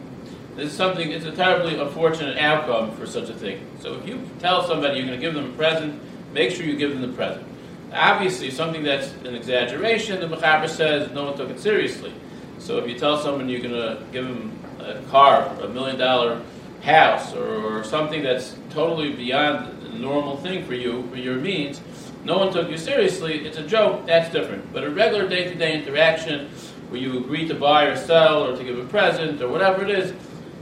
This 0.54 0.70
is 0.70 0.76
something, 0.76 1.10
it's 1.10 1.24
a 1.24 1.32
terribly 1.32 1.78
unfortunate 1.78 2.36
outcome 2.36 2.94
for 2.94 3.06
such 3.06 3.30
a 3.30 3.34
thing. 3.34 3.66
So 3.80 3.94
if 3.94 4.06
you 4.06 4.20
tell 4.38 4.66
somebody 4.66 4.98
you're 4.98 5.06
going 5.06 5.18
to 5.18 5.24
give 5.24 5.32
them 5.32 5.50
a 5.50 5.56
present, 5.56 5.98
make 6.34 6.50
sure 6.50 6.66
you 6.66 6.76
give 6.76 6.90
them 6.90 7.00
the 7.00 7.16
present. 7.16 7.46
Obviously, 7.94 8.50
something 8.50 8.82
that's 8.82 9.12
an 9.24 9.34
exaggeration, 9.34 10.20
the 10.20 10.26
Mechaber 10.26 10.68
says 10.68 11.10
no 11.12 11.24
one 11.24 11.36
took 11.36 11.48
it 11.48 11.58
seriously. 11.58 12.12
So 12.58 12.78
if 12.78 12.88
you 12.88 12.98
tell 12.98 13.18
someone 13.18 13.48
you're 13.48 13.60
going 13.60 13.72
to 13.72 14.02
give 14.12 14.26
them 14.26 14.58
a 14.78 15.00
car, 15.10 15.46
a 15.62 15.68
million 15.68 15.98
dollar 15.98 16.42
house, 16.82 17.32
or, 17.34 17.78
or 17.78 17.84
something 17.84 18.22
that's 18.22 18.56
totally 18.70 19.12
beyond 19.12 19.82
the 19.82 19.98
normal 19.98 20.36
thing 20.36 20.64
for 20.64 20.74
you, 20.74 21.06
for 21.10 21.16
your 21.16 21.36
means, 21.36 21.80
no 22.24 22.38
one 22.38 22.52
took 22.52 22.70
you 22.70 22.76
seriously, 22.76 23.46
it's 23.46 23.58
a 23.58 23.66
joke, 23.66 24.06
that's 24.06 24.32
different. 24.32 24.72
But 24.72 24.84
a 24.84 24.90
regular 24.90 25.28
day 25.28 25.44
to 25.48 25.54
day 25.54 25.74
interaction 25.80 26.48
where 26.88 27.00
you 27.00 27.18
agree 27.18 27.48
to 27.48 27.54
buy 27.54 27.84
or 27.84 27.96
sell 27.96 28.44
or 28.44 28.56
to 28.56 28.64
give 28.64 28.78
a 28.78 28.84
present 28.84 29.40
or 29.40 29.48
whatever 29.48 29.82
it 29.82 29.90
is, 29.90 30.12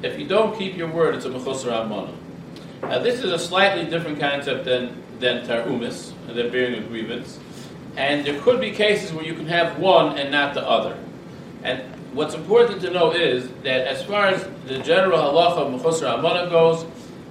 if 0.03 0.19
you 0.19 0.27
don't 0.27 0.59
keep 0.59 0.77
your 0.77 0.89
word, 0.89 1.15
it's 1.15 1.27
a 1.27 1.29
mechusar 1.29 1.85
amana. 1.85 2.15
Now, 2.83 2.99
this 2.99 3.23
is 3.23 3.33
a 3.33 3.39
slightly 3.39 3.85
different 3.85 4.19
concept 4.19 4.65
than, 4.65 5.03
than 5.19 5.47
tarumis, 5.47 6.13
than 6.27 6.51
bearing 6.51 6.83
a 6.83 6.87
grievance. 6.87 7.39
and 7.97 8.25
there 8.25 8.41
could 8.41 8.61
be 8.61 8.71
cases 8.71 9.13
where 9.13 9.25
you 9.25 9.35
can 9.35 9.47
have 9.47 9.79
one 9.79 10.19
and 10.19 10.31
not 10.31 10.55
the 10.55 10.67
other. 10.67 10.97
And 11.63 11.83
what's 12.13 12.35
important 12.35 12.81
to 12.83 12.91
know 12.91 13.13
is 13.13 13.49
that 13.63 13.87
as 13.87 14.03
far 14.05 14.27
as 14.27 14.47
the 14.67 14.79
general 14.79 15.19
halacha 15.19 15.59
of 15.59 15.81
Mechusar 15.81 16.19
Amana 16.19 16.51
goes, 16.51 16.85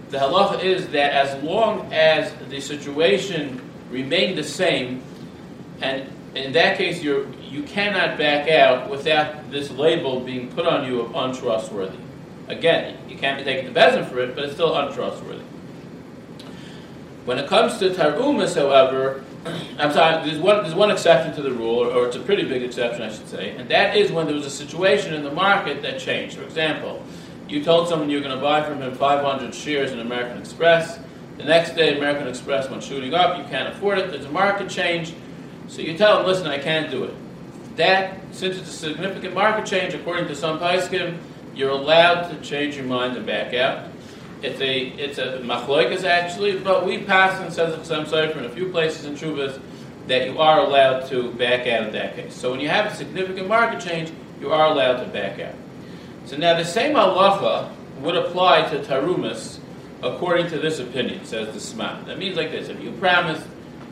the 0.09 0.17
halacha 0.17 0.63
is 0.63 0.87
that 0.89 1.13
as 1.13 1.41
long 1.43 1.91
as 1.91 2.33
the 2.49 2.59
situation 2.59 3.61
remained 3.89 4.37
the 4.37 4.43
same, 4.43 5.01
and 5.81 6.09
in 6.35 6.51
that 6.53 6.77
case 6.77 7.03
you 7.03 7.31
you 7.49 7.63
cannot 7.63 8.17
back 8.17 8.47
out 8.47 8.89
without 8.89 9.49
this 9.49 9.71
label 9.71 10.19
being 10.19 10.51
put 10.51 10.67
on 10.67 10.85
you 10.85 11.01
of 11.01 11.15
untrustworthy. 11.15 11.97
Again, 12.47 12.97
you 13.07 13.17
can't 13.17 13.37
be 13.37 13.43
taken 13.43 13.73
to 13.73 13.79
Bezin 13.79 14.07
for 14.07 14.19
it, 14.19 14.35
but 14.35 14.45
it's 14.45 14.53
still 14.53 14.75
untrustworthy. 14.75 15.43
When 17.25 17.37
it 17.37 17.47
comes 17.47 17.77
to 17.79 17.89
Tarumas, 17.89 18.55
however, 18.55 19.23
I'm 19.45 19.91
sorry, 19.93 20.25
there's 20.25 20.39
one, 20.39 20.63
there's 20.63 20.75
one 20.75 20.91
exception 20.91 21.33
to 21.35 21.41
the 21.41 21.51
rule, 21.51 21.77
or, 21.77 21.91
or, 21.91 22.07
it's 22.07 22.15
a 22.17 22.19
pretty 22.19 22.43
big 22.43 22.61
exception, 22.61 23.01
I 23.01 23.09
should 23.09 23.27
say, 23.27 23.51
and 23.51 23.69
that 23.69 23.95
is 23.95 24.11
when 24.11 24.25
there 24.25 24.35
was 24.35 24.45
a 24.45 24.49
situation 24.49 25.13
in 25.13 25.23
the 25.23 25.31
market 25.31 25.81
that 25.81 25.99
changed. 25.99 26.35
For 26.35 26.43
example, 26.43 27.03
you 27.47 27.63
told 27.63 27.87
someone 27.87 28.09
you 28.09 28.17
were 28.17 28.23
going 28.23 28.35
to 28.35 28.41
buy 28.41 28.61
from 28.61 28.81
him 28.81 28.93
500 28.93 29.55
shares 29.55 29.91
in 29.91 29.99
American 30.01 30.37
Express. 30.37 30.99
The 31.37 31.45
next 31.45 31.75
day, 31.75 31.97
American 31.97 32.27
Express 32.27 32.69
went 32.69 32.83
shooting 32.83 33.13
up. 33.13 33.37
You 33.37 33.45
can't 33.45 33.73
afford 33.73 33.97
it. 33.97 34.11
There's 34.11 34.25
a 34.25 34.31
market 34.31 34.69
change. 34.69 35.13
So 35.67 35.81
you 35.81 35.97
tell 35.97 36.17
them, 36.17 36.27
listen, 36.27 36.47
I 36.47 36.57
can't 36.57 36.91
do 36.91 37.05
it. 37.05 37.13
That, 37.77 38.19
since 38.31 38.57
it's 38.57 38.69
a 38.69 38.73
significant 38.73 39.33
market 39.33 39.65
change, 39.65 39.93
according 39.93 40.27
to 40.27 40.35
some 40.35 40.59
Paiskim, 40.59 41.17
you're 41.55 41.69
allowed 41.69 42.29
to 42.29 42.41
change 42.41 42.75
your 42.75 42.85
mind 42.85 43.15
and 43.15 43.25
back 43.25 43.53
out. 43.53 43.87
It's 44.41 44.61
a 44.61 44.79
it's 44.79 45.17
a 45.17 45.39
machloikas 45.39 46.05
actually, 46.05 46.59
but 46.59 46.85
we 46.85 46.99
pass 46.99 47.41
and 47.41 47.53
says 47.53 47.85
some 47.85 48.05
in 48.05 48.45
a 48.45 48.49
few 48.49 48.69
places 48.69 49.05
in 49.05 49.15
Chuvas 49.15 49.59
that 50.07 50.27
you 50.27 50.39
are 50.39 50.59
allowed 50.59 51.07
to 51.09 51.31
back 51.33 51.67
out 51.67 51.87
in 51.87 51.93
that 51.93 52.15
case. 52.15 52.33
So 52.33 52.51
when 52.51 52.59
you 52.59 52.69
have 52.69 52.91
a 52.91 52.95
significant 52.95 53.47
market 53.47 53.81
change, 53.81 54.11
you 54.39 54.51
are 54.51 54.67
allowed 54.71 55.03
to 55.03 55.09
back 55.09 55.39
out. 55.39 55.55
So 56.25 56.37
now 56.37 56.57
the 56.57 56.63
same 56.63 56.95
halacha 56.95 57.71
would 57.99 58.15
apply 58.15 58.69
to 58.69 58.79
tarumas 58.79 59.59
according 60.01 60.47
to 60.51 60.57
this 60.57 60.79
opinion, 60.79 61.25
says 61.25 61.53
the 61.53 61.59
Sman. 61.59 62.05
That 62.05 62.17
means 62.17 62.37
like 62.37 62.51
this: 62.51 62.69
if 62.69 62.81
you 62.81 62.91
promised 62.93 63.45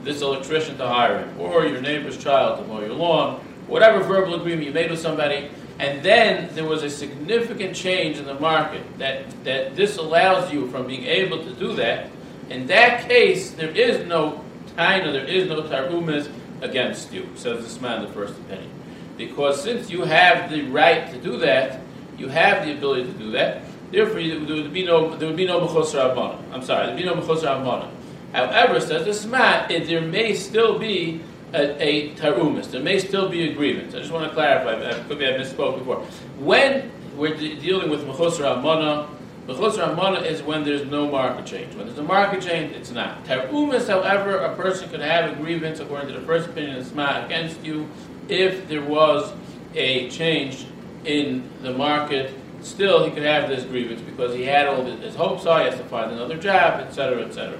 this 0.04 0.22
electrician 0.22 0.78
to 0.78 0.88
hire 0.88 1.20
him, 1.20 1.40
or 1.42 1.66
your 1.66 1.82
neighbor's 1.82 2.18
child 2.18 2.60
to 2.60 2.68
mow 2.68 2.80
your 2.80 2.94
lawn, 2.94 3.42
whatever 3.68 4.02
verbal 4.02 4.36
agreement 4.36 4.66
you 4.66 4.72
made 4.72 4.90
with 4.90 5.02
somebody, 5.02 5.50
and 5.80 6.04
then 6.04 6.54
there 6.56 6.66
was 6.66 6.84
a 6.84 6.90
significant 6.90 7.76
change 7.76 8.18
in 8.18 8.26
the 8.26 8.40
market 8.40 8.84
that, 8.98 9.30
that 9.44 9.76
this 9.76 9.98
allows 9.98 10.52
you 10.52 10.70
from 10.72 10.88
being 10.88 11.04
able 11.04 11.44
to 11.44 11.54
do 11.54 11.76
that. 11.76 12.10
In 12.50 12.66
that 12.68 13.08
case, 13.08 13.52
there 13.52 13.70
is 13.70 14.06
no 14.08 14.44
taina, 14.76 15.12
there 15.12 15.26
is 15.26 15.48
no 15.48 15.62
tarumas 15.64 16.32
against 16.62 17.14
you, 17.14 17.30
says 17.36 17.64
this 17.64 17.80
man 17.80 18.02
in 18.02 18.08
the 18.08 18.14
first 18.14 18.34
opinion. 18.40 18.72
Because 19.18 19.62
since 19.62 19.90
you 19.90 20.04
have 20.04 20.50
the 20.50 20.64
right 20.64 21.12
to 21.12 21.22
do 21.22 21.38
that, 21.40 21.82
you 22.18 22.28
have 22.28 22.66
the 22.66 22.74
ability 22.74 23.12
to 23.12 23.18
do 23.18 23.32
that, 23.32 23.62
therefore 23.92 24.22
there 24.22 24.40
would 24.40 24.74
be 24.74 24.84
no 24.84 25.16
there 25.16 25.28
would 25.28 25.38
be 25.38 25.46
no 25.46 25.66
mechosar 25.66 26.40
I'm 26.52 26.64
sorry, 26.64 26.88
there 26.88 26.96
would 26.96 27.02
be 27.02 27.06
no 27.06 27.16
mechosar 27.16 27.92
However, 28.34 28.80
says 28.82 29.06
this 29.06 29.26
man, 29.26 29.68
there 29.70 30.02
may 30.02 30.34
still 30.34 30.78
be 30.80 31.22
a, 31.54 31.82
a 31.82 32.16
tarumis. 32.16 32.72
There 32.72 32.82
may 32.82 33.00
still 33.00 33.30
be 33.30 33.50
a 33.50 33.54
grievance. 33.54 33.96
I 33.96 34.00
just 34.00 34.12
want 34.12 34.28
to 34.28 34.34
clarify. 34.34 34.74
Uh, 34.74 35.04
maybe 35.10 35.26
I 35.28 35.32
misspoke 35.32 35.80
before. 35.80 36.02
When 36.40 36.92
we're 37.16 37.36
de- 37.36 37.56
dealing 37.56 37.90
with 37.90 38.06
mechusar 38.06 38.58
amana, 38.58 39.08
mechusar 39.48 39.90
amana 39.90 40.20
is 40.20 40.42
when 40.42 40.64
there's 40.64 40.86
no 40.86 41.10
market 41.10 41.46
change. 41.46 41.74
When 41.76 41.88
there's 41.88 41.98
a 41.98 42.04
market 42.04 42.42
change, 42.42 42.76
it's 42.76 42.92
not. 42.92 43.24
Tarumis, 43.26 43.88
however, 43.88 44.38
a 44.38 44.56
person 44.56 44.90
could 44.90 45.00
have 45.02 45.32
a 45.32 45.36
grievance 45.36 45.80
according 45.80 46.08
to 46.14 46.20
the 46.20 46.26
first 46.26 46.50
opinion 46.50 46.78
of 46.78 46.86
Sma 46.86 47.24
against 47.26 47.64
you 47.64 47.88
if 48.30 48.68
there 48.68 48.84
was 48.84 49.32
a 49.76 50.10
change 50.10 50.66
in 51.06 51.50
the 51.62 51.72
market. 51.74 52.34
Still, 52.62 53.06
he 53.06 53.12
could 53.12 53.24
have 53.24 53.48
this 53.48 53.64
grievance 53.64 54.02
because 54.02 54.34
he 54.34 54.44
had 54.44 54.68
all 54.68 54.84
his 54.84 55.16
hopes 55.16 55.46
are. 55.46 55.60
He 55.60 55.66
has 55.70 55.78
to 55.78 55.86
find 55.86 56.12
another 56.12 56.38
job, 56.38 56.82
etc., 56.82 57.24
etc. 57.24 57.58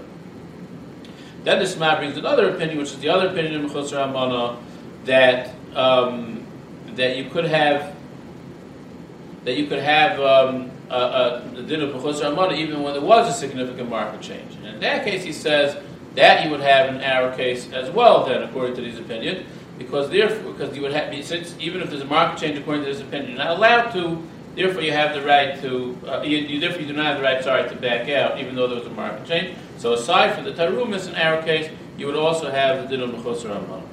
Then 1.48 1.60
the 1.60 1.66
Sma 1.66 1.96
brings 1.96 2.18
another 2.18 2.50
opinion, 2.50 2.78
which 2.78 2.90
is 2.90 3.00
the 3.00 3.08
other 3.08 3.30
opinion 3.30 3.64
of 3.64 3.72
Mechusar 3.72 4.10
Amana, 4.10 4.60
that 5.06 5.56
um, 5.76 6.46
that 6.96 7.16
you 7.16 7.30
could 7.30 7.46
have 7.46 7.96
that 9.46 9.56
you 9.56 9.68
could 9.68 9.80
have 9.80 10.20
um, 10.20 10.70
a, 10.90 10.94
a, 10.94 11.52
the 11.56 11.64
din 11.64 11.82
of 11.82 11.92
Mechusar 11.92 12.34
Amana 12.34 12.52
even 12.52 12.84
when 12.84 12.92
there 12.92 13.02
was 13.02 13.34
a 13.34 13.40
significant 13.40 13.90
market 13.90 14.20
change. 14.20 14.56
And 14.56 14.66
in 14.66 14.80
that 14.82 15.06
case, 15.06 15.24
he 15.24 15.32
says 15.32 15.82
that 16.16 16.44
you 16.44 16.52
would 16.52 16.60
have 16.60 16.94
in 16.94 17.00
our 17.00 17.34
case 17.34 17.72
as 17.72 17.90
well. 17.92 18.26
Then, 18.26 18.44
according 18.44 18.76
to 18.76 18.84
his 18.84 19.00
opinion, 19.00 19.46
because 19.78 20.10
therefore, 20.10 20.52
because 20.52 20.76
you 20.76 20.82
would 20.82 20.92
have 20.92 21.16
since 21.24 21.56
even 21.62 21.80
if 21.80 21.90
there's 21.90 22.02
a 22.02 22.06
market 22.06 22.42
change 22.42 22.58
according 22.58 22.84
to 22.84 22.90
his 22.90 23.00
opinion, 23.00 23.30
you're 23.30 23.38
not 23.38 23.56
allowed 23.56 23.92
to. 23.92 24.22
Therefore, 24.58 24.82
you 24.82 24.92
have 24.92 25.14
the 25.14 25.22
right 25.22 25.62
to. 25.62 25.96
Uh, 26.08 26.24
you, 26.24 26.38
you, 26.40 26.60
therefore, 26.60 26.82
you 26.82 26.88
do 26.88 26.94
not 26.94 27.06
have 27.06 27.18
the 27.18 27.24
right, 27.24 27.44
sorry, 27.44 27.70
to 27.70 27.76
back 27.76 28.10
out, 28.10 28.40
even 28.40 28.56
though 28.56 28.66
there 28.66 28.80
was 28.80 28.88
a 28.88 28.90
market 28.90 29.28
change. 29.28 29.56
So 29.78 29.94
aside 29.94 30.34
from 30.34 30.46
the 30.46 30.52
tarumis 30.52 31.08
in 31.08 31.14
our 31.14 31.44
case, 31.44 31.70
you 31.96 32.08
would 32.08 32.16
also 32.16 32.50
have 32.50 32.82
the 32.82 32.98
din 32.98 33.08
of 33.08 33.12
mechusar. 33.12 33.84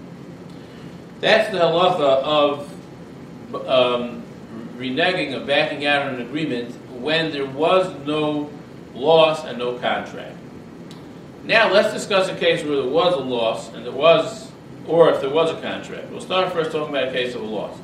That's 1.21 1.51
the 1.51 1.59
halacha 1.59 2.01
of 2.01 3.69
um, 3.69 4.23
reneging, 4.79 5.37
of 5.37 5.47
backing 5.47 5.85
out 5.85 6.07
on 6.07 6.15
an 6.15 6.23
agreement 6.23 6.75
when 6.99 7.31
there 7.31 7.45
was 7.45 7.95
no 8.07 8.51
loss 8.95 9.45
and 9.45 9.59
no 9.59 9.77
contract. 9.79 10.39
Now 11.45 11.71
let's 11.71 11.93
discuss 11.93 12.31
a 12.31 12.37
case 12.37 12.65
where 12.65 12.77
there 12.77 12.91
was 12.91 13.13
a 13.13 13.19
loss 13.19 13.71
and 13.75 13.85
there 13.85 13.93
was, 13.93 14.51
or 14.87 15.11
if 15.11 15.21
there 15.21 15.29
was 15.29 15.51
a 15.51 15.61
contract. 15.61 16.11
We'll 16.11 16.23
start 16.23 16.51
first 16.55 16.73
talking 16.73 16.97
about 16.97 17.09
a 17.09 17.13
case 17.13 17.35
of 17.35 17.43
a 17.43 17.45
loss. 17.45 17.79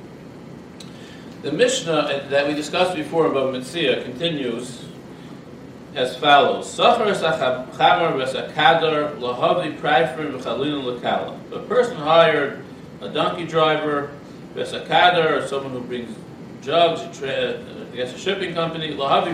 The 1.43 1.53
Mishnah 1.53 2.27
that 2.29 2.47
we 2.47 2.53
discussed 2.53 2.95
before 2.95 3.25
about 3.25 3.55
Metzia 3.55 4.05
continues 4.05 4.85
as 5.95 6.15
follows. 6.17 6.79
A 6.79 6.95
person 11.67 11.97
hired 11.97 12.63
a 13.01 13.09
donkey 13.09 13.47
driver, 13.47 14.11
v'sakadar, 14.55 15.39
or 15.39 15.47
someone 15.47 15.73
who 15.73 15.81
brings 15.81 16.15
jugs, 16.61 17.01
uh, 17.23 17.65
I 17.91 17.97
guess 17.97 18.13
a 18.15 18.19
shipping 18.19 18.53
company, 18.53 18.93
l'kala, 18.93 19.33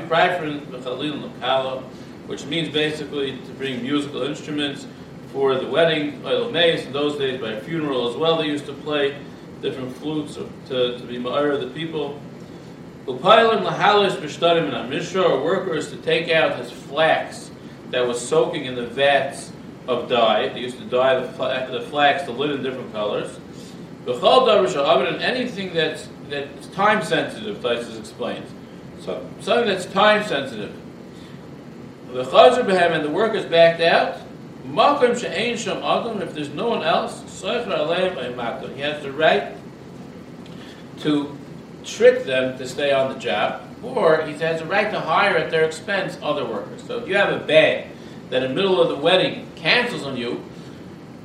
which 2.28 2.44
means 2.44 2.68
basically 2.68 3.32
to 3.32 3.52
bring 3.54 3.82
musical 3.82 4.22
instruments 4.22 4.86
for 5.32 5.56
the 5.56 5.66
wedding, 5.66 6.22
oil 6.24 6.52
mace. 6.52 6.86
In 6.86 6.92
those 6.92 7.18
days, 7.18 7.40
by 7.40 7.54
a 7.54 7.60
funeral 7.60 8.08
as 8.08 8.14
well, 8.14 8.36
they 8.38 8.46
used 8.46 8.66
to 8.66 8.74
play 8.74 9.16
different 9.62 9.96
flutes 9.96 10.34
to, 10.34 10.98
to 10.98 11.04
be 11.04 11.18
ma'ir 11.18 11.58
the 11.60 11.68
people. 11.68 12.20
Upailim 13.06 13.64
lahalis 13.64 14.16
b'shtarim 14.16 14.72
and 14.72 14.90
Mishra, 14.90 15.22
a 15.22 15.42
worker 15.42 15.74
is 15.74 15.90
to 15.90 15.96
take 15.96 16.30
out 16.30 16.58
his 16.58 16.70
flax 16.70 17.50
that 17.90 18.06
was 18.06 18.20
soaking 18.20 18.64
in 18.64 18.74
the 18.74 18.86
vats 18.86 19.52
of 19.86 20.08
dye. 20.08 20.48
They 20.48 20.60
used 20.60 20.78
to 20.78 20.84
dye 20.84 21.20
the, 21.20 21.78
the 21.78 21.86
flax 21.88 22.24
to 22.24 22.42
in 22.42 22.62
different 22.62 22.92
colors. 22.92 23.38
B'chal 24.04 24.46
darish 24.46 25.08
and 25.08 25.22
anything 25.22 25.72
that's, 25.72 26.08
that's 26.28 26.66
time 26.68 27.02
sensitive, 27.02 27.58
Taisus 27.58 27.98
explains. 27.98 28.50
So, 29.00 29.28
something 29.40 29.68
that's 29.68 29.86
time 29.86 30.24
sensitive. 30.24 30.74
The 32.12 32.24
chazer 32.24 32.64
behem 32.64 32.92
and 32.92 33.04
the 33.04 33.10
workers 33.10 33.44
backed 33.44 33.80
out. 33.80 34.18
Makim 34.70 35.18
she'ein 35.18 35.56
adam, 35.82 36.22
if 36.22 36.34
there's 36.34 36.50
no 36.50 36.68
one 36.68 36.82
else, 36.82 37.20
soicher 37.24 37.66
aleim 37.66 38.74
He 38.74 38.80
has 38.80 39.02
the 39.02 39.12
right 39.12 39.56
to 41.00 41.36
trick 41.84 42.24
them 42.24 42.58
to 42.58 42.66
stay 42.66 42.92
on 42.92 43.12
the 43.12 43.18
job, 43.18 43.62
or 43.82 44.22
he 44.22 44.32
has 44.34 44.60
the 44.60 44.66
right 44.66 44.90
to 44.90 45.00
hire 45.00 45.36
at 45.36 45.50
their 45.50 45.64
expense 45.64 46.18
other 46.22 46.44
workers. 46.44 46.82
So 46.82 46.98
if 46.98 47.08
you 47.08 47.16
have 47.16 47.32
a 47.32 47.44
bag 47.44 47.88
that 48.30 48.42
in 48.42 48.50
the 48.50 48.54
middle 48.54 48.80
of 48.80 48.88
the 48.88 48.96
wedding 48.96 49.46
cancels 49.54 50.02
on 50.02 50.16
you, 50.16 50.42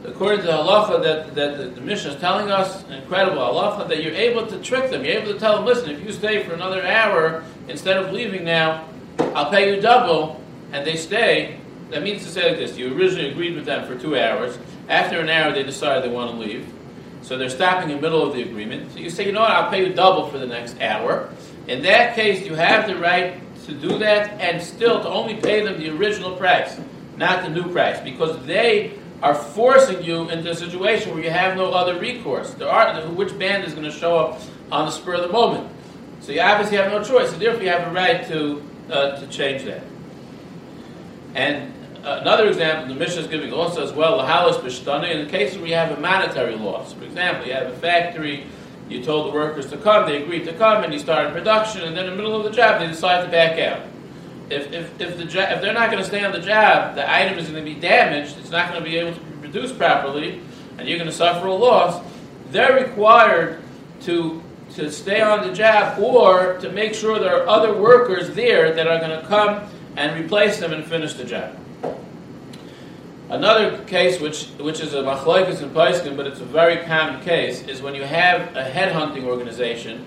according 0.03 0.41
to 0.41 0.47
the 0.47 0.53
halacha 0.53 1.01
that, 1.03 1.35
that 1.35 1.57
the, 1.57 1.65
the 1.65 1.81
Mishnah 1.81 2.11
is 2.11 2.19
telling 2.19 2.51
us, 2.51 2.87
incredible 2.89 3.37
halacha, 3.37 3.87
that 3.87 4.03
you're 4.03 4.13
able 4.13 4.45
to 4.47 4.59
trick 4.59 4.91
them. 4.91 5.03
You're 5.03 5.17
able 5.17 5.33
to 5.33 5.39
tell 5.39 5.55
them, 5.55 5.65
listen, 5.65 5.89
if 5.89 6.03
you 6.03 6.11
stay 6.11 6.43
for 6.43 6.53
another 6.53 6.85
hour 6.85 7.43
instead 7.67 7.97
of 7.97 8.11
leaving 8.11 8.43
now, 8.43 8.87
I'll 9.19 9.49
pay 9.49 9.73
you 9.73 9.81
double, 9.81 10.41
and 10.71 10.85
they 10.85 10.95
stay. 10.95 11.60
That 11.91 12.03
means 12.03 12.23
to 12.23 12.29
say 12.29 12.49
like 12.49 12.57
this: 12.57 12.77
you 12.77 12.97
originally 12.97 13.29
agreed 13.31 13.55
with 13.55 13.65
them 13.65 13.85
for 13.85 13.97
two 13.97 14.17
hours. 14.17 14.57
After 14.89 15.19
an 15.19 15.29
hour, 15.29 15.53
they 15.53 15.63
decide 15.63 16.03
they 16.03 16.09
want 16.09 16.31
to 16.31 16.37
leave. 16.37 16.67
So 17.21 17.37
they're 17.37 17.49
stopping 17.49 17.89
in 17.89 17.97
the 17.97 18.01
middle 18.01 18.27
of 18.27 18.33
the 18.33 18.41
agreement. 18.41 18.91
So 18.93 18.99
you 18.99 19.09
say, 19.09 19.25
you 19.25 19.31
know 19.31 19.41
what, 19.41 19.51
I'll 19.51 19.69
pay 19.69 19.85
you 19.85 19.93
double 19.93 20.27
for 20.27 20.39
the 20.39 20.47
next 20.47 20.81
hour. 20.81 21.29
In 21.67 21.83
that 21.83 22.15
case, 22.15 22.45
you 22.45 22.55
have 22.55 22.87
the 22.87 22.95
right 22.97 23.39
to 23.65 23.73
do 23.73 23.99
that 23.99 24.41
and 24.41 24.61
still 24.61 25.01
to 25.01 25.07
only 25.07 25.35
pay 25.35 25.63
them 25.63 25.79
the 25.79 25.89
original 25.91 26.35
price, 26.35 26.79
not 27.17 27.43
the 27.43 27.49
new 27.49 27.71
price, 27.71 27.99
because 27.99 28.43
they 28.45 28.97
are 29.21 29.35
forcing 29.35 30.03
you 30.03 30.29
into 30.29 30.49
a 30.49 30.55
situation 30.55 31.13
where 31.13 31.23
you 31.23 31.29
have 31.29 31.55
no 31.55 31.71
other 31.71 31.99
recourse. 31.99 32.51
There 32.55 32.67
are 32.69 33.01
which 33.09 33.37
band 33.37 33.65
is 33.65 33.73
going 33.73 33.85
to 33.85 33.91
show 33.91 34.17
up 34.17 34.41
on 34.71 34.85
the 34.85 34.91
spur 34.91 35.13
of 35.13 35.21
the 35.21 35.29
moment. 35.29 35.71
So 36.21 36.31
you 36.31 36.41
obviously 36.41 36.77
have 36.77 36.91
no 36.91 37.03
choice. 37.03 37.29
So 37.29 37.37
therefore, 37.37 37.63
you 37.63 37.69
have 37.69 37.87
a 37.87 37.91
right 37.91 38.27
to 38.27 38.63
uh, 38.89 39.19
to 39.19 39.27
change 39.27 39.63
that. 39.65 39.83
And 41.35 41.73
Uh, 42.03 42.17
another 42.21 42.47
example, 42.47 42.91
the 42.91 42.99
Mishnah 42.99 43.21
is 43.21 43.27
giving 43.27 43.53
also 43.53 43.83
as 43.83 43.91
well, 43.93 44.17
lahalos 44.17 44.59
b'shtana, 44.59 45.11
in 45.11 45.23
the 45.23 45.29
case 45.29 45.55
where 45.55 45.67
you 45.67 45.75
have 45.75 45.95
a 45.95 46.01
monetary 46.01 46.55
loss. 46.55 46.93
For 46.93 47.03
example, 47.03 47.45
you 47.45 47.53
have 47.53 47.67
a 47.67 47.77
factory, 47.77 48.47
you 48.89 49.03
told 49.03 49.27
the 49.27 49.35
workers 49.35 49.69
to 49.69 49.77
come, 49.77 50.07
they 50.07 50.23
agreed 50.23 50.45
to 50.45 50.53
come, 50.53 50.83
and 50.83 50.91
you 50.91 50.97
started 50.97 51.31
production, 51.31 51.81
and 51.83 51.95
then 51.95 52.05
in 52.05 52.11
the 52.11 52.15
middle 52.15 52.35
of 52.35 52.43
the 52.43 52.49
job, 52.49 52.79
they 52.79 52.87
decide 52.87 53.23
to 53.23 53.29
back 53.29 53.59
out. 53.59 53.85
If, 54.49 54.73
if, 54.73 54.99
if, 54.99 55.17
the 55.17 55.25
jo- 55.25 55.41
if 55.41 55.61
they're 55.61 55.75
not 55.75 55.91
going 55.91 56.01
to 56.01 56.07
stay 56.07 56.23
on 56.23 56.31
the 56.31 56.39
job, 56.39 56.95
the 56.95 57.09
item 57.09 57.37
is 57.37 57.49
going 57.49 57.63
to 57.63 57.71
be 57.73 57.79
damaged, 57.79 58.35
it's 58.39 58.49
not 58.49 58.71
going 58.71 58.83
to 58.83 58.89
be 58.89 58.97
able 58.97 59.13
to 59.13 59.19
be 59.19 59.37
produced 59.37 59.77
properly, 59.77 60.41
and 60.79 60.89
you're 60.89 60.97
going 60.97 61.09
to 61.09 61.15
suffer 61.15 61.45
a 61.45 61.53
loss, 61.53 62.03
they're 62.49 62.83
required 62.83 63.61
to 64.01 64.41
to 64.75 64.89
stay 64.89 65.19
on 65.19 65.45
the 65.45 65.53
job 65.53 65.99
or 65.99 66.57
to 66.59 66.71
make 66.71 66.93
sure 66.93 67.19
there 67.19 67.43
are 67.43 67.47
other 67.47 67.73
workers 67.73 68.33
there 68.35 68.73
that 68.73 68.87
are 68.87 68.99
going 68.99 69.11
to 69.11 69.27
come 69.27 69.69
and 69.97 70.17
replace 70.23 70.59
them 70.59 70.71
and 70.71 70.85
finish 70.85 71.13
the 71.15 71.25
job. 71.25 71.60
Another 73.31 73.81
case, 73.85 74.19
which, 74.19 74.47
which 74.59 74.81
is 74.81 74.93
a 74.93 74.97
machlokes 75.03 75.61
in 75.61 75.69
paiskin, 75.69 76.17
but 76.17 76.27
it's 76.27 76.41
a 76.41 76.45
very 76.45 76.83
common 76.85 77.21
case, 77.21 77.61
is 77.61 77.81
when 77.81 77.95
you 77.95 78.03
have 78.03 78.53
a 78.57 78.69
headhunting 78.69 79.23
organization 79.23 80.05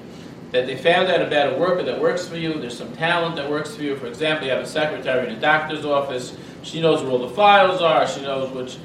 that 0.50 0.66
they 0.66 0.76
found 0.76 1.08
out 1.08 1.22
about 1.22 1.54
a 1.54 1.56
worker 1.56 1.82
that 1.82 1.98
works 1.98 2.28
for 2.28 2.36
you, 2.36 2.52
there's 2.60 2.76
some 2.76 2.94
talent 2.96 3.36
that 3.36 3.48
works 3.48 3.74
for 3.74 3.82
you. 3.82 3.96
For 3.96 4.08
example, 4.08 4.46
you 4.46 4.52
have 4.52 4.60
a 4.60 4.66
secretary 4.66 5.26
in 5.26 5.36
a 5.36 5.40
doctor's 5.40 5.86
office, 5.86 6.36
she 6.62 6.82
knows 6.82 7.02
where 7.02 7.12
all 7.12 7.18
the 7.18 7.30
files 7.30 7.80
are, 7.80 8.06
she 8.06 8.20
knows 8.20 8.50
which 8.52 8.76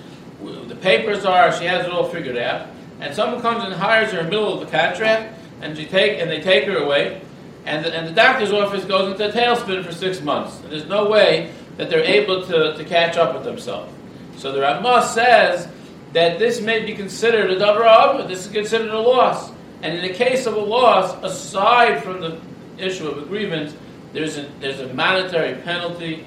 the 0.69 0.75
papers 0.77 1.25
are, 1.25 1.51
she 1.51 1.65
has 1.65 1.85
it 1.85 1.91
all 1.91 2.07
figured 2.07 2.37
out. 2.37 2.69
And 3.01 3.13
someone 3.13 3.41
comes 3.41 3.65
and 3.65 3.73
hires 3.73 4.13
her 4.13 4.19
in 4.19 4.25
the 4.27 4.31
middle 4.31 4.53
of 4.53 4.61
the 4.61 4.71
contract, 4.77 5.37
and, 5.61 5.75
she 5.75 5.85
take, 5.85 6.17
and 6.17 6.31
they 6.31 6.39
take 6.39 6.63
her 6.63 6.77
away, 6.77 7.21
and 7.65 7.83
the, 7.83 7.93
and 7.93 8.07
the 8.07 8.13
doctor's 8.13 8.53
office 8.53 8.85
goes 8.85 9.11
into 9.11 9.27
a 9.27 9.33
tailspin 9.33 9.83
for 9.83 9.91
six 9.91 10.21
months. 10.21 10.61
And 10.61 10.71
there's 10.71 10.87
no 10.87 11.09
way 11.09 11.51
that 11.75 11.89
they're 11.89 12.05
able 12.05 12.45
to, 12.45 12.77
to 12.77 12.85
catch 12.85 13.17
up 13.17 13.35
with 13.35 13.43
themselves. 13.43 13.93
So 14.39 14.53
the 14.53 14.61
Ramah 14.61 15.03
says 15.03 15.67
that 16.13 16.39
this 16.39 16.61
may 16.61 16.85
be 16.85 16.93
considered 16.93 17.51
a 17.51 17.57
davar 17.57 18.25
this 18.25 18.45
is 18.45 18.51
considered 18.51 18.89
a 18.89 18.99
loss. 18.99 19.51
And 19.81 19.97
in 19.97 20.01
the 20.01 20.13
case 20.13 20.45
of 20.45 20.55
a 20.55 20.59
loss, 20.59 21.21
aside 21.23 22.01
from 22.03 22.21
the 22.21 22.39
issue 22.77 23.07
of 23.07 23.17
agreement, 23.17 23.75
there's 24.13 24.37
a, 24.37 24.49
there's 24.61 24.79
a 24.79 24.93
monetary 24.93 25.61
penalty. 25.61 26.25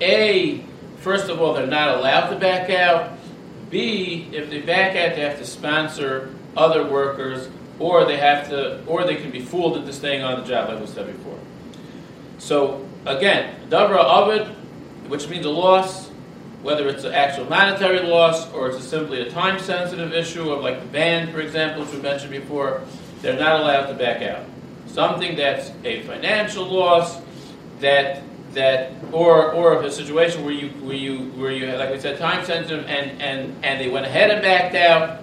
A, 0.00 0.64
first 0.98 1.28
of 1.28 1.40
all, 1.40 1.54
they're 1.54 1.68
not 1.68 1.98
allowed 1.98 2.30
to 2.30 2.36
back 2.36 2.68
out. 2.68 3.16
B, 3.70 4.28
if 4.32 4.50
they 4.50 4.60
back 4.60 4.96
out, 4.96 5.14
they 5.14 5.22
have 5.22 5.38
to 5.38 5.46
sponsor 5.46 6.34
other 6.56 6.84
workers 6.84 7.48
or 7.78 8.04
they 8.04 8.16
have 8.16 8.48
to, 8.48 8.84
or 8.86 9.04
they 9.04 9.16
can 9.16 9.30
be 9.30 9.40
fooled 9.40 9.76
into 9.76 9.92
staying 9.92 10.22
on 10.22 10.40
the 10.40 10.46
job, 10.46 10.68
like 10.68 10.80
we 10.80 10.86
said 10.86 11.06
before. 11.06 11.38
So 12.38 12.86
again, 13.06 13.54
davra 13.70 14.04
avid, 14.04 14.48
which 15.08 15.28
means 15.28 15.46
a 15.46 15.50
loss, 15.50 16.11
whether 16.62 16.88
it's 16.88 17.04
an 17.04 17.12
actual 17.12 17.44
monetary 17.46 18.00
loss 18.00 18.50
or 18.52 18.68
it's 18.70 18.84
simply 18.84 19.20
a 19.20 19.30
time-sensitive 19.30 20.12
issue 20.12 20.50
of 20.50 20.62
like 20.62 20.80
the 20.80 20.86
band, 20.86 21.32
for 21.32 21.40
example, 21.40 21.84
which 21.84 21.92
we 21.92 22.00
mentioned 22.00 22.30
before, 22.30 22.82
they're 23.20 23.38
not 23.38 23.60
allowed 23.60 23.86
to 23.86 23.94
back 23.94 24.22
out. 24.22 24.44
Something 24.86 25.36
that's 25.36 25.70
a 25.84 26.02
financial 26.02 26.64
loss, 26.64 27.20
that 27.80 28.22
that 28.54 28.92
or 29.12 29.52
or 29.52 29.82
a 29.82 29.90
situation 29.90 30.44
where 30.44 30.52
you 30.52 30.68
where 30.84 30.96
you 30.96 31.30
where 31.32 31.50
you 31.50 31.66
like 31.72 31.90
we 31.90 31.98
said 31.98 32.18
time 32.18 32.44
sensitive 32.44 32.84
and 32.86 33.20
and 33.22 33.64
and 33.64 33.80
they 33.80 33.88
went 33.88 34.04
ahead 34.04 34.30
and 34.30 34.42
backed 34.42 34.74
out 34.74 35.22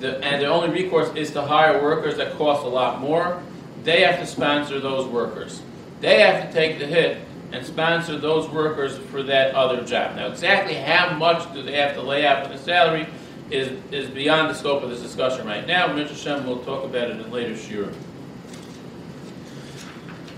the, 0.00 0.18
and 0.24 0.40
their 0.40 0.50
only 0.50 0.70
recourse 0.70 1.14
is 1.14 1.30
to 1.32 1.42
hire 1.42 1.82
workers 1.82 2.16
that 2.16 2.36
cost 2.36 2.64
a 2.64 2.68
lot 2.68 3.00
more, 3.00 3.42
they 3.84 4.02
have 4.02 4.18
to 4.18 4.26
sponsor 4.26 4.80
those 4.80 5.06
workers. 5.06 5.62
They 6.00 6.20
have 6.20 6.48
to 6.48 6.52
take 6.52 6.78
the 6.78 6.86
hit 6.86 7.18
and 7.54 7.64
sponsor 7.64 8.18
those 8.18 8.48
workers 8.50 8.98
for 8.98 9.22
that 9.22 9.54
other 9.54 9.84
job. 9.84 10.16
Now, 10.16 10.26
exactly 10.26 10.74
how 10.74 11.16
much 11.16 11.52
do 11.54 11.62
they 11.62 11.76
have 11.76 11.94
to 11.94 12.02
lay 12.02 12.26
out 12.26 12.44
for 12.44 12.52
the 12.52 12.58
salary 12.58 13.06
is, 13.48 13.78
is 13.92 14.10
beyond 14.10 14.50
the 14.50 14.54
scope 14.54 14.82
of 14.82 14.90
this 14.90 15.00
discussion 15.00 15.46
right 15.46 15.64
now. 15.64 15.86
Mr. 15.86 16.08
Hashem 16.08 16.46
will 16.46 16.64
talk 16.64 16.84
about 16.84 17.10
it 17.10 17.20
in 17.20 17.30
later 17.30 17.54
shiur. 17.54 17.94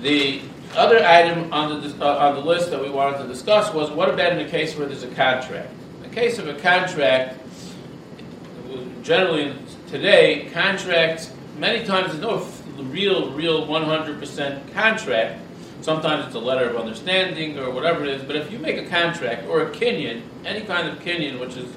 The 0.03 0.43
other 0.77 1.03
item 1.03 1.51
on 1.55 1.81
the, 1.81 2.05
uh, 2.05 2.19
on 2.19 2.35
the 2.35 2.43
list 2.43 2.71
that 2.71 2.83
we 2.83 2.91
wanted 2.91 3.17
to 3.23 3.29
discuss 3.29 3.73
was 3.73 3.91
what 3.91 4.11
about 4.11 4.33
in 4.33 4.39
the 4.39 4.51
case 4.51 4.77
where 4.77 4.87
there's 4.87 5.03
a 5.03 5.09
contract? 5.09 5.71
In 5.97 6.11
the 6.11 6.15
case 6.15 6.39
of 6.39 6.49
a 6.49 6.55
contract, 6.55 7.41
generally 9.03 9.55
today, 9.89 10.51
contracts, 10.53 11.33
many 11.57 11.83
times 11.87 12.09
there's 12.09 12.21
no 12.21 12.47
real, 12.91 13.33
real 13.33 13.67
100% 13.67 14.75
contract. 14.75 15.41
Sometimes 15.87 16.27
it's 16.27 16.35
a 16.35 16.41
letter 16.41 16.69
of 16.69 16.75
understanding 16.75 17.61
or 17.61 17.71
whatever 17.71 18.03
it 18.03 18.09
is, 18.09 18.25
but 18.25 18.35
if 18.35 18.51
you 18.51 18.59
make 18.59 18.77
a 18.77 18.87
contract 18.87 19.47
or 19.47 19.61
a 19.61 19.71
kinyan, 19.71 20.21
any 20.45 20.63
kind 20.63 20.89
of 20.89 20.99
kinyan, 20.99 21.39
which 21.39 21.57
is 21.57 21.73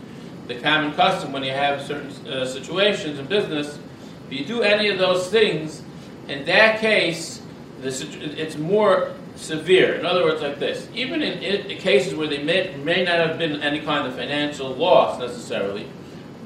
the 0.47 0.55
common 0.55 0.93
custom 0.93 1.31
when 1.31 1.43
you 1.43 1.51
have 1.51 1.79
certain 1.79 2.09
uh, 2.25 2.43
situations 2.43 3.19
in 3.19 3.27
business, 3.27 3.77
if 4.25 4.33
you 4.33 4.43
do 4.45 4.63
any 4.63 4.89
of 4.89 4.97
those 4.97 5.29
things, 5.29 5.83
in 6.27 6.43
that 6.45 6.79
case, 6.79 7.43
it's 7.83 8.57
more 8.57 9.13
severe. 9.35 9.93
In 9.93 10.07
other 10.07 10.23
words, 10.23 10.41
like 10.41 10.57
this: 10.57 10.89
even 10.95 11.21
in, 11.21 11.43
in 11.43 11.77
cases 11.77 12.15
where 12.15 12.25
they 12.27 12.41
may, 12.41 12.75
may 12.77 13.03
not 13.03 13.19
have 13.19 13.37
been 13.37 13.61
any 13.61 13.79
kind 13.79 14.07
of 14.07 14.15
financial 14.15 14.69
loss 14.69 15.19
necessarily, 15.19 15.87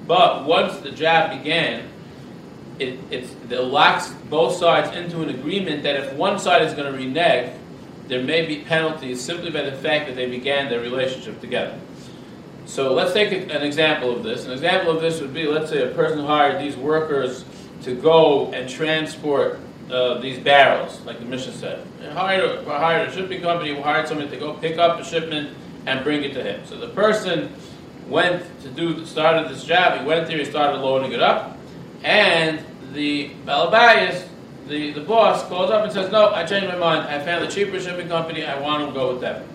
but 0.06 0.43
once 0.43 0.76
the 0.80 0.91
job 0.91 1.38
began, 1.41 1.88
it, 2.79 2.99
it 3.12 3.49
locks 3.51 4.09
both 4.29 4.55
sides 4.55 4.95
into 4.95 5.21
an 5.21 5.29
agreement 5.29 5.83
that 5.83 5.95
if 5.95 6.13
one 6.13 6.39
side 6.39 6.62
is 6.63 6.73
going 6.73 6.91
to 6.91 6.97
renege, 6.97 7.51
there 8.07 8.23
may 8.23 8.45
be 8.45 8.63
penalties 8.63 9.21
simply 9.21 9.49
by 9.49 9.62
the 9.62 9.71
fact 9.71 10.07
that 10.07 10.15
they 10.15 10.29
began 10.29 10.69
their 10.69 10.81
relationship 10.81 11.39
together. 11.39 11.79
So 12.65 12.93
let's 12.93 13.13
take 13.13 13.31
an 13.31 13.62
example 13.62 14.15
of 14.15 14.23
this. 14.23 14.45
An 14.45 14.51
example 14.51 14.95
of 14.95 15.01
this 15.01 15.21
would 15.21 15.33
be, 15.33 15.45
let's 15.45 15.69
say, 15.69 15.83
a 15.83 15.93
person 15.93 16.25
hired 16.25 16.62
these 16.62 16.77
workers 16.77 17.45
to 17.83 17.93
go 17.95 18.51
and 18.51 18.69
transport 18.69 19.59
uh, 19.91 20.17
these 20.19 20.39
barrels, 20.39 21.01
like 21.05 21.19
the 21.19 21.25
mission 21.25 21.53
said. 21.53 21.86
Hired 22.13 22.43
a, 22.43 22.63
hired 22.65 23.09
a 23.09 23.12
shipping 23.12 23.41
company, 23.41 23.79
hired 23.79 24.07
somebody 24.07 24.29
to 24.29 24.38
go 24.38 24.53
pick 24.53 24.77
up 24.77 24.99
a 24.99 25.03
shipment 25.03 25.55
and 25.86 26.03
bring 26.03 26.23
it 26.23 26.33
to 26.33 26.43
him. 26.43 26.65
So 26.65 26.77
the 26.77 26.89
person 26.89 27.53
went 28.07 28.43
to 28.62 28.69
do 28.69 29.05
started 29.05 29.49
this 29.49 29.63
job. 29.63 29.99
He 29.99 30.05
went 30.05 30.27
there, 30.27 30.38
he 30.38 30.45
started 30.45 30.79
loading 30.79 31.12
it 31.12 31.21
up, 31.21 31.52
and 32.03 32.63
the 32.93 33.31
Balabayas, 33.45 34.27
the, 34.67 34.91
the 34.91 35.01
boss, 35.01 35.43
calls 35.47 35.71
up 35.71 35.83
and 35.83 35.91
says, 35.91 36.11
"No, 36.11 36.29
I 36.29 36.45
changed 36.45 36.67
my 36.67 36.77
mind. 36.77 37.07
I 37.07 37.23
found 37.23 37.43
a 37.43 37.47
cheaper 37.47 37.79
shipping 37.79 38.07
company. 38.07 38.45
I 38.45 38.59
want 38.59 38.87
to 38.87 38.93
go 38.93 39.13
with 39.13 39.21
them." 39.21 39.47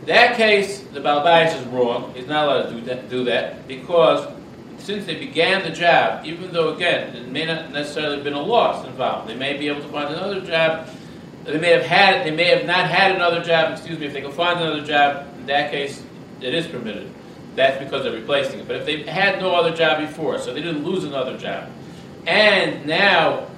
In 0.00 0.08
that 0.08 0.36
case, 0.36 0.80
the 0.92 1.00
Balabayas 1.00 1.58
is 1.58 1.66
wrong. 1.68 2.12
He's 2.14 2.26
not 2.26 2.46
allowed 2.46 2.68
to 2.68 2.72
do 2.72 2.80
that, 2.82 3.08
do 3.08 3.24
that 3.24 3.66
because 3.66 4.28
since 4.76 5.06
they 5.06 5.14
began 5.14 5.62
the 5.62 5.70
job, 5.70 6.26
even 6.26 6.52
though 6.52 6.74
again 6.74 7.16
it 7.16 7.28
may 7.28 7.46
not 7.46 7.72
necessarily 7.72 8.16
have 8.16 8.24
been 8.24 8.34
a 8.34 8.42
loss 8.42 8.86
involved, 8.86 9.30
they 9.30 9.34
may 9.34 9.56
be 9.56 9.66
able 9.68 9.80
to 9.80 9.88
find 9.88 10.14
another 10.14 10.42
job. 10.42 10.88
They 11.44 11.58
may 11.58 11.70
have 11.70 11.84
had, 11.84 12.26
they 12.26 12.30
may 12.30 12.48
have 12.48 12.66
not 12.66 12.90
had 12.90 13.14
another 13.14 13.42
job. 13.42 13.72
Excuse 13.72 13.98
me, 13.98 14.06
if 14.06 14.12
they 14.12 14.20
can 14.20 14.32
find 14.32 14.60
another 14.60 14.84
job, 14.84 15.26
in 15.38 15.46
that 15.46 15.70
case, 15.70 16.02
it 16.42 16.54
is 16.54 16.66
permitted. 16.66 17.13
That's 17.54 17.82
because 17.82 18.02
they're 18.02 18.12
replacing 18.12 18.60
it. 18.60 18.66
But 18.66 18.76
if 18.76 18.86
they 18.86 19.02
had 19.04 19.40
no 19.40 19.54
other 19.54 19.74
job 19.74 20.00
before, 20.00 20.38
so 20.38 20.52
they 20.52 20.62
didn't 20.62 20.84
lose 20.84 21.04
another 21.04 21.38
job, 21.38 21.70
and 22.26 22.86
now 22.86 23.48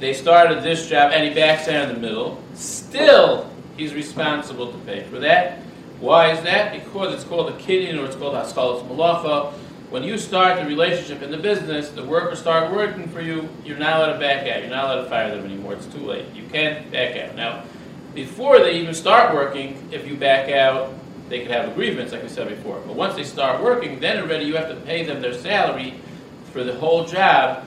they 0.00 0.12
started 0.12 0.62
this 0.62 0.88
job 0.88 1.12
and 1.12 1.26
he 1.26 1.34
backs 1.34 1.68
out 1.68 1.88
in 1.88 1.94
the 1.94 2.00
middle, 2.00 2.42
still 2.54 3.50
he's 3.76 3.94
responsible 3.94 4.72
to 4.72 4.78
pay 4.78 5.04
for 5.04 5.18
that. 5.20 5.58
Why 6.00 6.32
is 6.32 6.42
that? 6.42 6.72
Because 6.72 7.14
it's 7.14 7.24
called 7.24 7.48
a 7.48 7.56
kinyan 7.56 8.00
or 8.00 8.06
it's 8.06 8.16
called 8.16 8.34
haskalas 8.34 8.86
malacha. 8.88 9.52
When 9.90 10.02
you 10.02 10.18
start 10.18 10.60
the 10.60 10.66
relationship 10.66 11.22
in 11.22 11.30
the 11.30 11.38
business, 11.38 11.88
the 11.88 12.04
workers 12.04 12.38
start 12.38 12.72
working 12.72 13.08
for 13.08 13.22
you, 13.22 13.48
you're 13.64 13.78
not 13.78 13.96
allowed 13.96 14.12
to 14.12 14.18
back 14.18 14.46
out. 14.46 14.60
You're 14.60 14.70
not 14.70 14.84
allowed 14.84 15.04
to 15.04 15.08
fire 15.08 15.34
them 15.34 15.46
anymore. 15.46 15.72
It's 15.72 15.86
too 15.86 16.00
late. 16.00 16.26
You 16.34 16.44
can't 16.48 16.90
back 16.92 17.16
out. 17.16 17.34
Now, 17.34 17.64
before 18.14 18.58
they 18.58 18.78
even 18.78 18.94
start 18.94 19.34
working, 19.34 19.88
if 19.90 20.06
you 20.06 20.14
back 20.14 20.50
out, 20.50 20.92
they 21.28 21.40
could 21.40 21.50
have 21.50 21.68
a 21.70 21.74
grievance, 21.74 22.12
like 22.12 22.22
we 22.22 22.28
said 22.28 22.48
before. 22.48 22.80
But 22.86 22.96
once 22.96 23.14
they 23.14 23.24
start 23.24 23.62
working, 23.62 24.00
then 24.00 24.22
already 24.22 24.44
you 24.46 24.56
have 24.56 24.68
to 24.68 24.76
pay 24.76 25.04
them 25.04 25.20
their 25.20 25.34
salary 25.34 25.94
for 26.52 26.64
the 26.64 26.74
whole 26.74 27.04
job, 27.04 27.64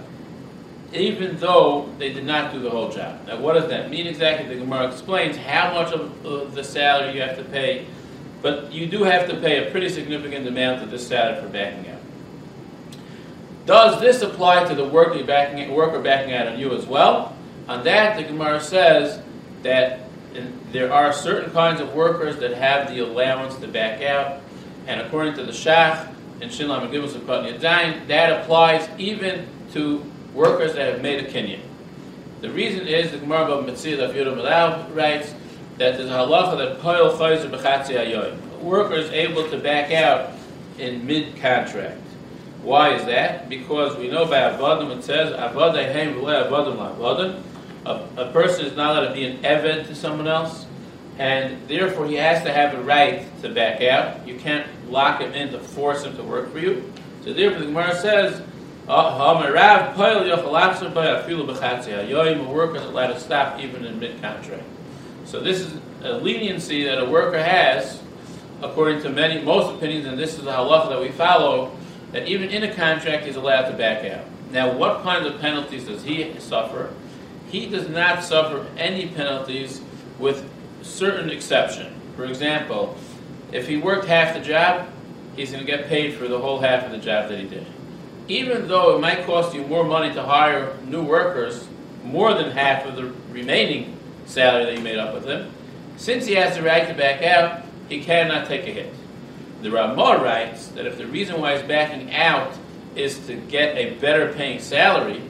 even 0.93 1.38
though 1.38 1.89
they 1.97 2.12
did 2.12 2.26
not 2.26 2.52
do 2.52 2.60
the 2.60 2.69
whole 2.69 2.89
job. 2.89 3.26
Now, 3.28 3.39
what 3.39 3.54
does 3.54 3.69
that 3.69 3.89
mean 3.89 4.08
exactly? 4.08 4.47
The 4.47 4.60
Gemara 4.60 4.88
explains 4.88 5.38
how 5.38 5.74
much 5.74 5.93
of 5.93 6.26
uh, 6.26 6.45
the 6.54 6.63
salary 6.63 7.13
you 7.13 7.21
have 7.21 7.38
to 7.38 7.43
pay, 7.43 7.86
but 8.41 8.71
you 8.71 8.88
do 8.88 9.04
have 9.04 9.30
to 9.30 9.39
pay 9.39 9.67
a 9.67 9.71
pretty 9.71 9.89
significant 9.89 10.47
amount 10.47 10.82
of 10.82 10.91
this 10.91 11.08
salary 11.08 11.41
for 11.41 11.47
backing 11.47 11.91
out. 11.91 12.02
Does 13.65 14.02
this 14.02 14.21
apply 14.21 14.67
to 14.67 14.76
the 14.76 14.86
worker 14.86 15.24
backing, 15.24 15.71
worker 15.74 16.02
backing 16.02 16.34
out 16.34 16.47
on 16.47 16.60
you 16.60 16.74
as 16.74 16.86
well? 16.86 17.38
On 17.67 17.84
that, 17.84 18.17
the 18.17 18.24
Gemara 18.24 18.60
says 18.60 19.21
that 19.62 20.11
and 20.36 20.60
there 20.72 20.91
are 20.91 21.12
certain 21.13 21.52
kinds 21.52 21.82
of 21.82 21.94
workers 21.94 22.38
that 22.38 22.54
have 22.54 22.89
the 22.89 23.00
allowance 23.00 23.56
to 23.58 23.67
back 23.67 24.02
out, 24.02 24.41
and 24.88 25.02
according 25.02 25.36
to 25.36 25.44
the 25.44 25.52
Shach 25.52 26.08
and 26.41 26.50
Shinlam 26.50 26.84
and 26.84 26.96
of 26.96 27.62
Yadain, 27.62 28.08
that 28.08 28.41
applies 28.41 28.88
even 28.98 29.48
to 29.74 30.04
workers 30.34 30.74
that 30.74 30.91
have 30.94 31.02
made 31.02 31.24
a 31.24 31.30
kinyan. 31.30 31.62
The 32.41 32.50
reason 32.50 32.88
is 32.88 33.12
the 33.12 33.20
Gemara 33.20 33.52
of 33.52 33.65
Metzia 33.65 34.00
of 34.00 34.15
Yudam 34.15 34.96
writes 34.96 35.34
that 35.78 35.98
there's 35.98 36.10
a 36.10 36.13
halacha 36.13 36.58
that 36.58 36.80
poil 36.80 37.15
chayzer 37.17 37.50
b'chatzi 37.50 37.96
ayoyim. 37.96 38.38
Worker 38.62 38.96
is 38.96 39.10
able 39.12 39.48
to 39.50 39.58
back 39.58 39.91
out 39.91 40.32
in 40.80 41.06
mid-contract. 41.06 42.00
Why 42.63 42.96
is 42.96 43.06
that? 43.06 43.50
Because 43.50 43.98
we 43.98 44.08
know 44.08 44.26
by 44.26 44.38
Avadim 44.38 44.98
it 44.98 45.04
says, 45.04 45.34
Avada 45.34 45.91
heim 45.94 46.15
v'le 46.15 46.50
Avadim 46.50 46.78
la'avadim. 46.78 47.44
A, 47.86 48.06
a 48.17 48.32
person 48.32 48.65
is 48.65 48.76
not 48.76 48.96
allowed 48.96 49.08
to 49.08 49.13
be 49.13 49.26
an 49.26 49.41
Eved 49.41 49.88
to 49.88 49.96
someone 49.96 50.28
else, 50.28 50.65
and 51.17 51.67
therefore 51.67 52.06
he 52.06 52.15
has 52.15 52.44
to 52.44 52.54
have 52.54 52.74
a 52.74 52.82
right 52.82 53.26
to 53.41 53.50
back 53.50 53.82
out. 53.82 54.28
You 54.28 54.38
can't 54.38 54.67
lock 54.89 55.22
him 55.22 55.34
in 55.34 55.52
to 55.52 55.60
force 55.60 56.04
him 56.04 56.15
to 56.17 56.24
work 56.24 56.52
for 56.52 56.60
you. 56.60 56.91
So 57.24 57.34
therefore 57.34 57.60
the 57.60 57.65
Gemara 57.65 57.96
says, 57.96 58.41
oh, 58.88 59.17
Ha'amarav 59.17 59.94
poil 59.96 60.24
yochalachzer 60.24 60.94
b'afilu 60.94 61.48
b'chatzia. 61.48 62.08
Yoyim, 62.08 62.48
a 62.48 62.52
worker 62.52 62.78
is 62.78 62.84
allowed 62.84 63.13
to 63.13 63.20
stop 63.20 63.60
even 63.60 63.86
in 63.86 64.00
mid-contract. 64.00 64.63
So 65.26 65.39
this 65.39 65.60
is 65.62 65.80
a 66.04 66.13
leniency 66.13 66.84
that 66.86 67.00
a 67.00 67.06
worker 67.06 67.41
has, 67.41 68.02
according 68.62 69.02
to 69.04 69.10
many, 69.10 69.41
most 69.41 69.76
opinions, 69.76 70.08
and 70.08 70.17
this 70.17 70.38
is 70.38 70.44
the 70.44 70.52
halacha 70.52 70.89
that 70.89 71.02
we 71.02 71.10
follow, 71.10 71.72
that 72.12 72.28
even 72.28 72.50
in 72.50 72.63
a 72.63 72.74
contract 72.74 73.26
he's 73.26 73.36
allowed 73.36 73.70
to 73.70 73.78
back 73.78 74.04
out. 74.06 74.26
Now, 74.52 74.72
what 74.76 75.04
kind 75.04 75.26
of 75.26 75.39
penalties 75.39 75.86
does 75.86 76.04
he 76.04 76.38
suffer? 76.39 76.94
He 77.51 77.65
does 77.65 77.89
not 77.89 78.23
suffer 78.23 78.65
any 78.77 79.07
penalties 79.07 79.81
with 80.17 80.49
certain 80.81 81.29
exception. 81.29 81.93
For 82.15 82.23
example, 82.23 82.97
if 83.51 83.67
he 83.67 83.75
worked 83.75 84.05
half 84.05 84.33
the 84.33 84.39
job, 84.39 84.87
he's 85.35 85.51
going 85.51 85.65
to 85.65 85.69
get 85.69 85.87
paid 85.87 86.13
for 86.13 86.29
the 86.29 86.39
whole 86.39 86.59
half 86.59 86.85
of 86.85 86.91
the 86.91 86.97
job 86.97 87.29
that 87.29 87.39
he 87.39 87.47
did. 87.47 87.67
Even 88.29 88.69
though 88.69 88.95
it 88.95 89.01
might 89.01 89.25
cost 89.25 89.53
you 89.53 89.65
more 89.67 89.83
money 89.83 90.13
to 90.13 90.23
hire 90.23 90.77
new 90.85 91.03
workers, 91.03 91.67
more 92.05 92.33
than 92.33 92.51
half 92.51 92.85
of 92.85 92.95
the 92.95 93.11
remaining 93.31 93.97
salary 94.25 94.65
that 94.65 94.75
you 94.75 94.81
made 94.81 94.97
up 94.97 95.13
with 95.13 95.25
him, 95.25 95.51
since 95.97 96.25
he 96.25 96.35
has 96.35 96.55
the 96.55 96.63
right 96.63 96.87
to 96.87 96.93
back 96.93 97.21
out, 97.21 97.65
he 97.89 98.01
cannot 98.01 98.47
take 98.47 98.65
a 98.65 98.71
hit. 98.71 98.93
The 99.61 99.71
Ramah 99.71 100.23
writes 100.23 100.67
that 100.69 100.85
if 100.85 100.97
the 100.97 101.05
reason 101.05 101.41
why 101.41 101.57
he's 101.57 101.67
backing 101.67 102.13
out 102.13 102.53
is 102.95 103.19
to 103.27 103.35
get 103.35 103.75
a 103.75 103.95
better 103.95 104.31
paying 104.33 104.59
salary, 104.59 105.21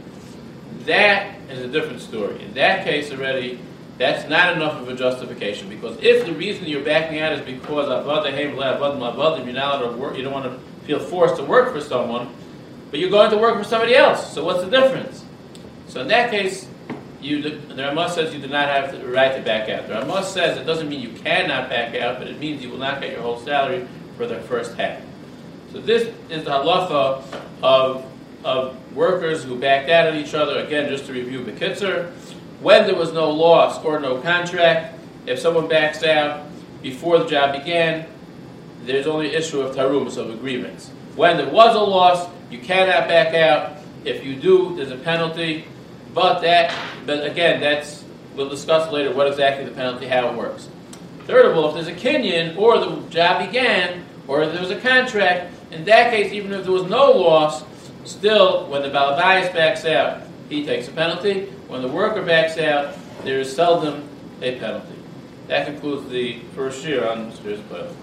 that 0.85 1.35
is 1.49 1.59
a 1.59 1.67
different 1.67 2.01
story. 2.01 2.43
In 2.43 2.53
that 2.53 2.83
case 2.83 3.11
already, 3.11 3.59
that's 3.97 4.27
not 4.29 4.55
enough 4.55 4.81
of 4.81 4.87
a 4.89 4.95
justification 4.95 5.69
because 5.69 5.97
if 6.01 6.25
the 6.25 6.33
reason 6.33 6.65
you're 6.65 6.83
backing 6.83 7.19
out 7.19 7.33
is 7.33 7.41
because 7.41 7.87
you're 7.87 9.53
not 9.53 9.97
work, 9.97 10.17
you 10.17 10.23
don't 10.23 10.33
want 10.33 10.45
to 10.45 10.59
feel 10.85 10.99
forced 10.99 11.35
to 11.37 11.43
work 11.43 11.71
for 11.73 11.81
someone, 11.81 12.33
but 12.89 12.99
you're 12.99 13.09
going 13.09 13.29
to 13.31 13.37
work 13.37 13.57
for 13.57 13.63
somebody 13.63 13.95
else. 13.95 14.33
So 14.33 14.43
what's 14.43 14.63
the 14.63 14.69
difference? 14.69 15.23
So 15.87 16.01
in 16.01 16.07
that 16.07 16.31
case, 16.31 16.67
you, 17.21 17.41
the 17.41 17.75
Ramah 17.75 18.09
says 18.09 18.33
you 18.33 18.41
do 18.41 18.47
not 18.47 18.67
have 18.67 18.91
the 18.91 19.05
right 19.05 19.35
to 19.35 19.41
back 19.41 19.69
out. 19.69 19.87
The 19.87 19.93
Ramah 19.93 20.23
says 20.23 20.57
it 20.57 20.65
doesn't 20.65 20.89
mean 20.89 21.01
you 21.01 21.11
cannot 21.11 21.69
back 21.69 21.95
out, 21.95 22.17
but 22.17 22.27
it 22.27 22.39
means 22.39 22.63
you 22.63 22.69
will 22.69 22.79
not 22.79 23.01
get 23.01 23.11
your 23.11 23.21
whole 23.21 23.39
salary 23.39 23.87
for 24.17 24.25
the 24.25 24.39
first 24.41 24.75
half. 24.75 25.01
So 25.71 25.79
this 25.79 26.11
is 26.29 26.43
the 26.43 26.49
halacha 26.49 27.23
of, 27.61 28.10
of 28.43 28.75
workers 28.95 29.43
who 29.43 29.57
backed 29.57 29.89
out 29.89 30.07
at 30.07 30.15
each 30.15 30.33
other. 30.33 30.59
Again, 30.59 30.89
just 30.89 31.05
to 31.05 31.13
review 31.13 31.43
the 31.43 31.51
Bekitzer, 31.51 32.11
when 32.61 32.85
there 32.85 32.95
was 32.95 33.11
no 33.13 33.29
loss 33.29 33.83
or 33.83 33.99
no 33.99 34.19
contract, 34.21 34.99
if 35.25 35.39
someone 35.39 35.67
backs 35.67 36.03
out 36.03 36.47
before 36.81 37.19
the 37.19 37.25
job 37.25 37.53
began, 37.53 38.07
there's 38.83 39.07
only 39.07 39.29
an 39.29 39.35
issue 39.35 39.61
of 39.61 39.75
tarumas, 39.75 40.17
of 40.17 40.29
agreements. 40.29 40.89
When 41.15 41.37
there 41.37 41.49
was 41.49 41.75
a 41.75 41.79
loss, 41.79 42.29
you 42.49 42.59
cannot 42.59 43.07
back 43.07 43.33
out. 43.33 43.77
If 44.05 44.25
you 44.25 44.35
do, 44.35 44.75
there's 44.75 44.91
a 44.91 44.97
penalty. 44.97 45.65
But 46.13 46.41
that, 46.41 46.75
but 47.05 47.25
again, 47.25 47.61
that's 47.61 48.03
we'll 48.35 48.49
discuss 48.49 48.91
later 48.91 49.13
what 49.13 49.27
exactly 49.27 49.65
the 49.65 49.71
penalty, 49.71 50.07
how 50.07 50.29
it 50.29 50.35
works. 50.35 50.69
Third 51.25 51.45
of 51.45 51.55
all, 51.55 51.69
if 51.69 51.85
there's 51.85 51.87
a 51.87 51.99
kinyan 51.99 52.57
or 52.57 52.79
the 52.79 53.07
job 53.09 53.45
began, 53.45 54.05
or 54.27 54.45
there 54.47 54.59
was 54.59 54.71
a 54.71 54.79
contract, 54.79 55.53
in 55.71 55.85
that 55.85 56.11
case, 56.11 56.33
even 56.33 56.51
if 56.53 56.63
there 56.63 56.71
was 56.71 56.83
no 56.83 57.11
loss, 57.11 57.63
still, 58.05 58.67
when 58.67 58.81
the 58.81 58.89
Balabayas 58.89 59.53
backs 59.53 59.85
out, 59.85 60.21
he 60.49 60.65
takes 60.65 60.87
a 60.87 60.91
penalty. 60.91 61.45
When 61.67 61.81
the 61.81 61.87
worker 61.87 62.21
backs 62.21 62.57
out, 62.57 62.95
there 63.23 63.39
is 63.39 63.55
seldom 63.55 64.07
a 64.41 64.59
penalty. 64.59 64.95
That 65.47 65.65
concludes 65.65 66.09
the 66.09 66.39
first 66.55 66.85
year 66.85 67.07
on 67.07 67.31
Mr. 67.31 67.57
Playoff. 67.63 67.95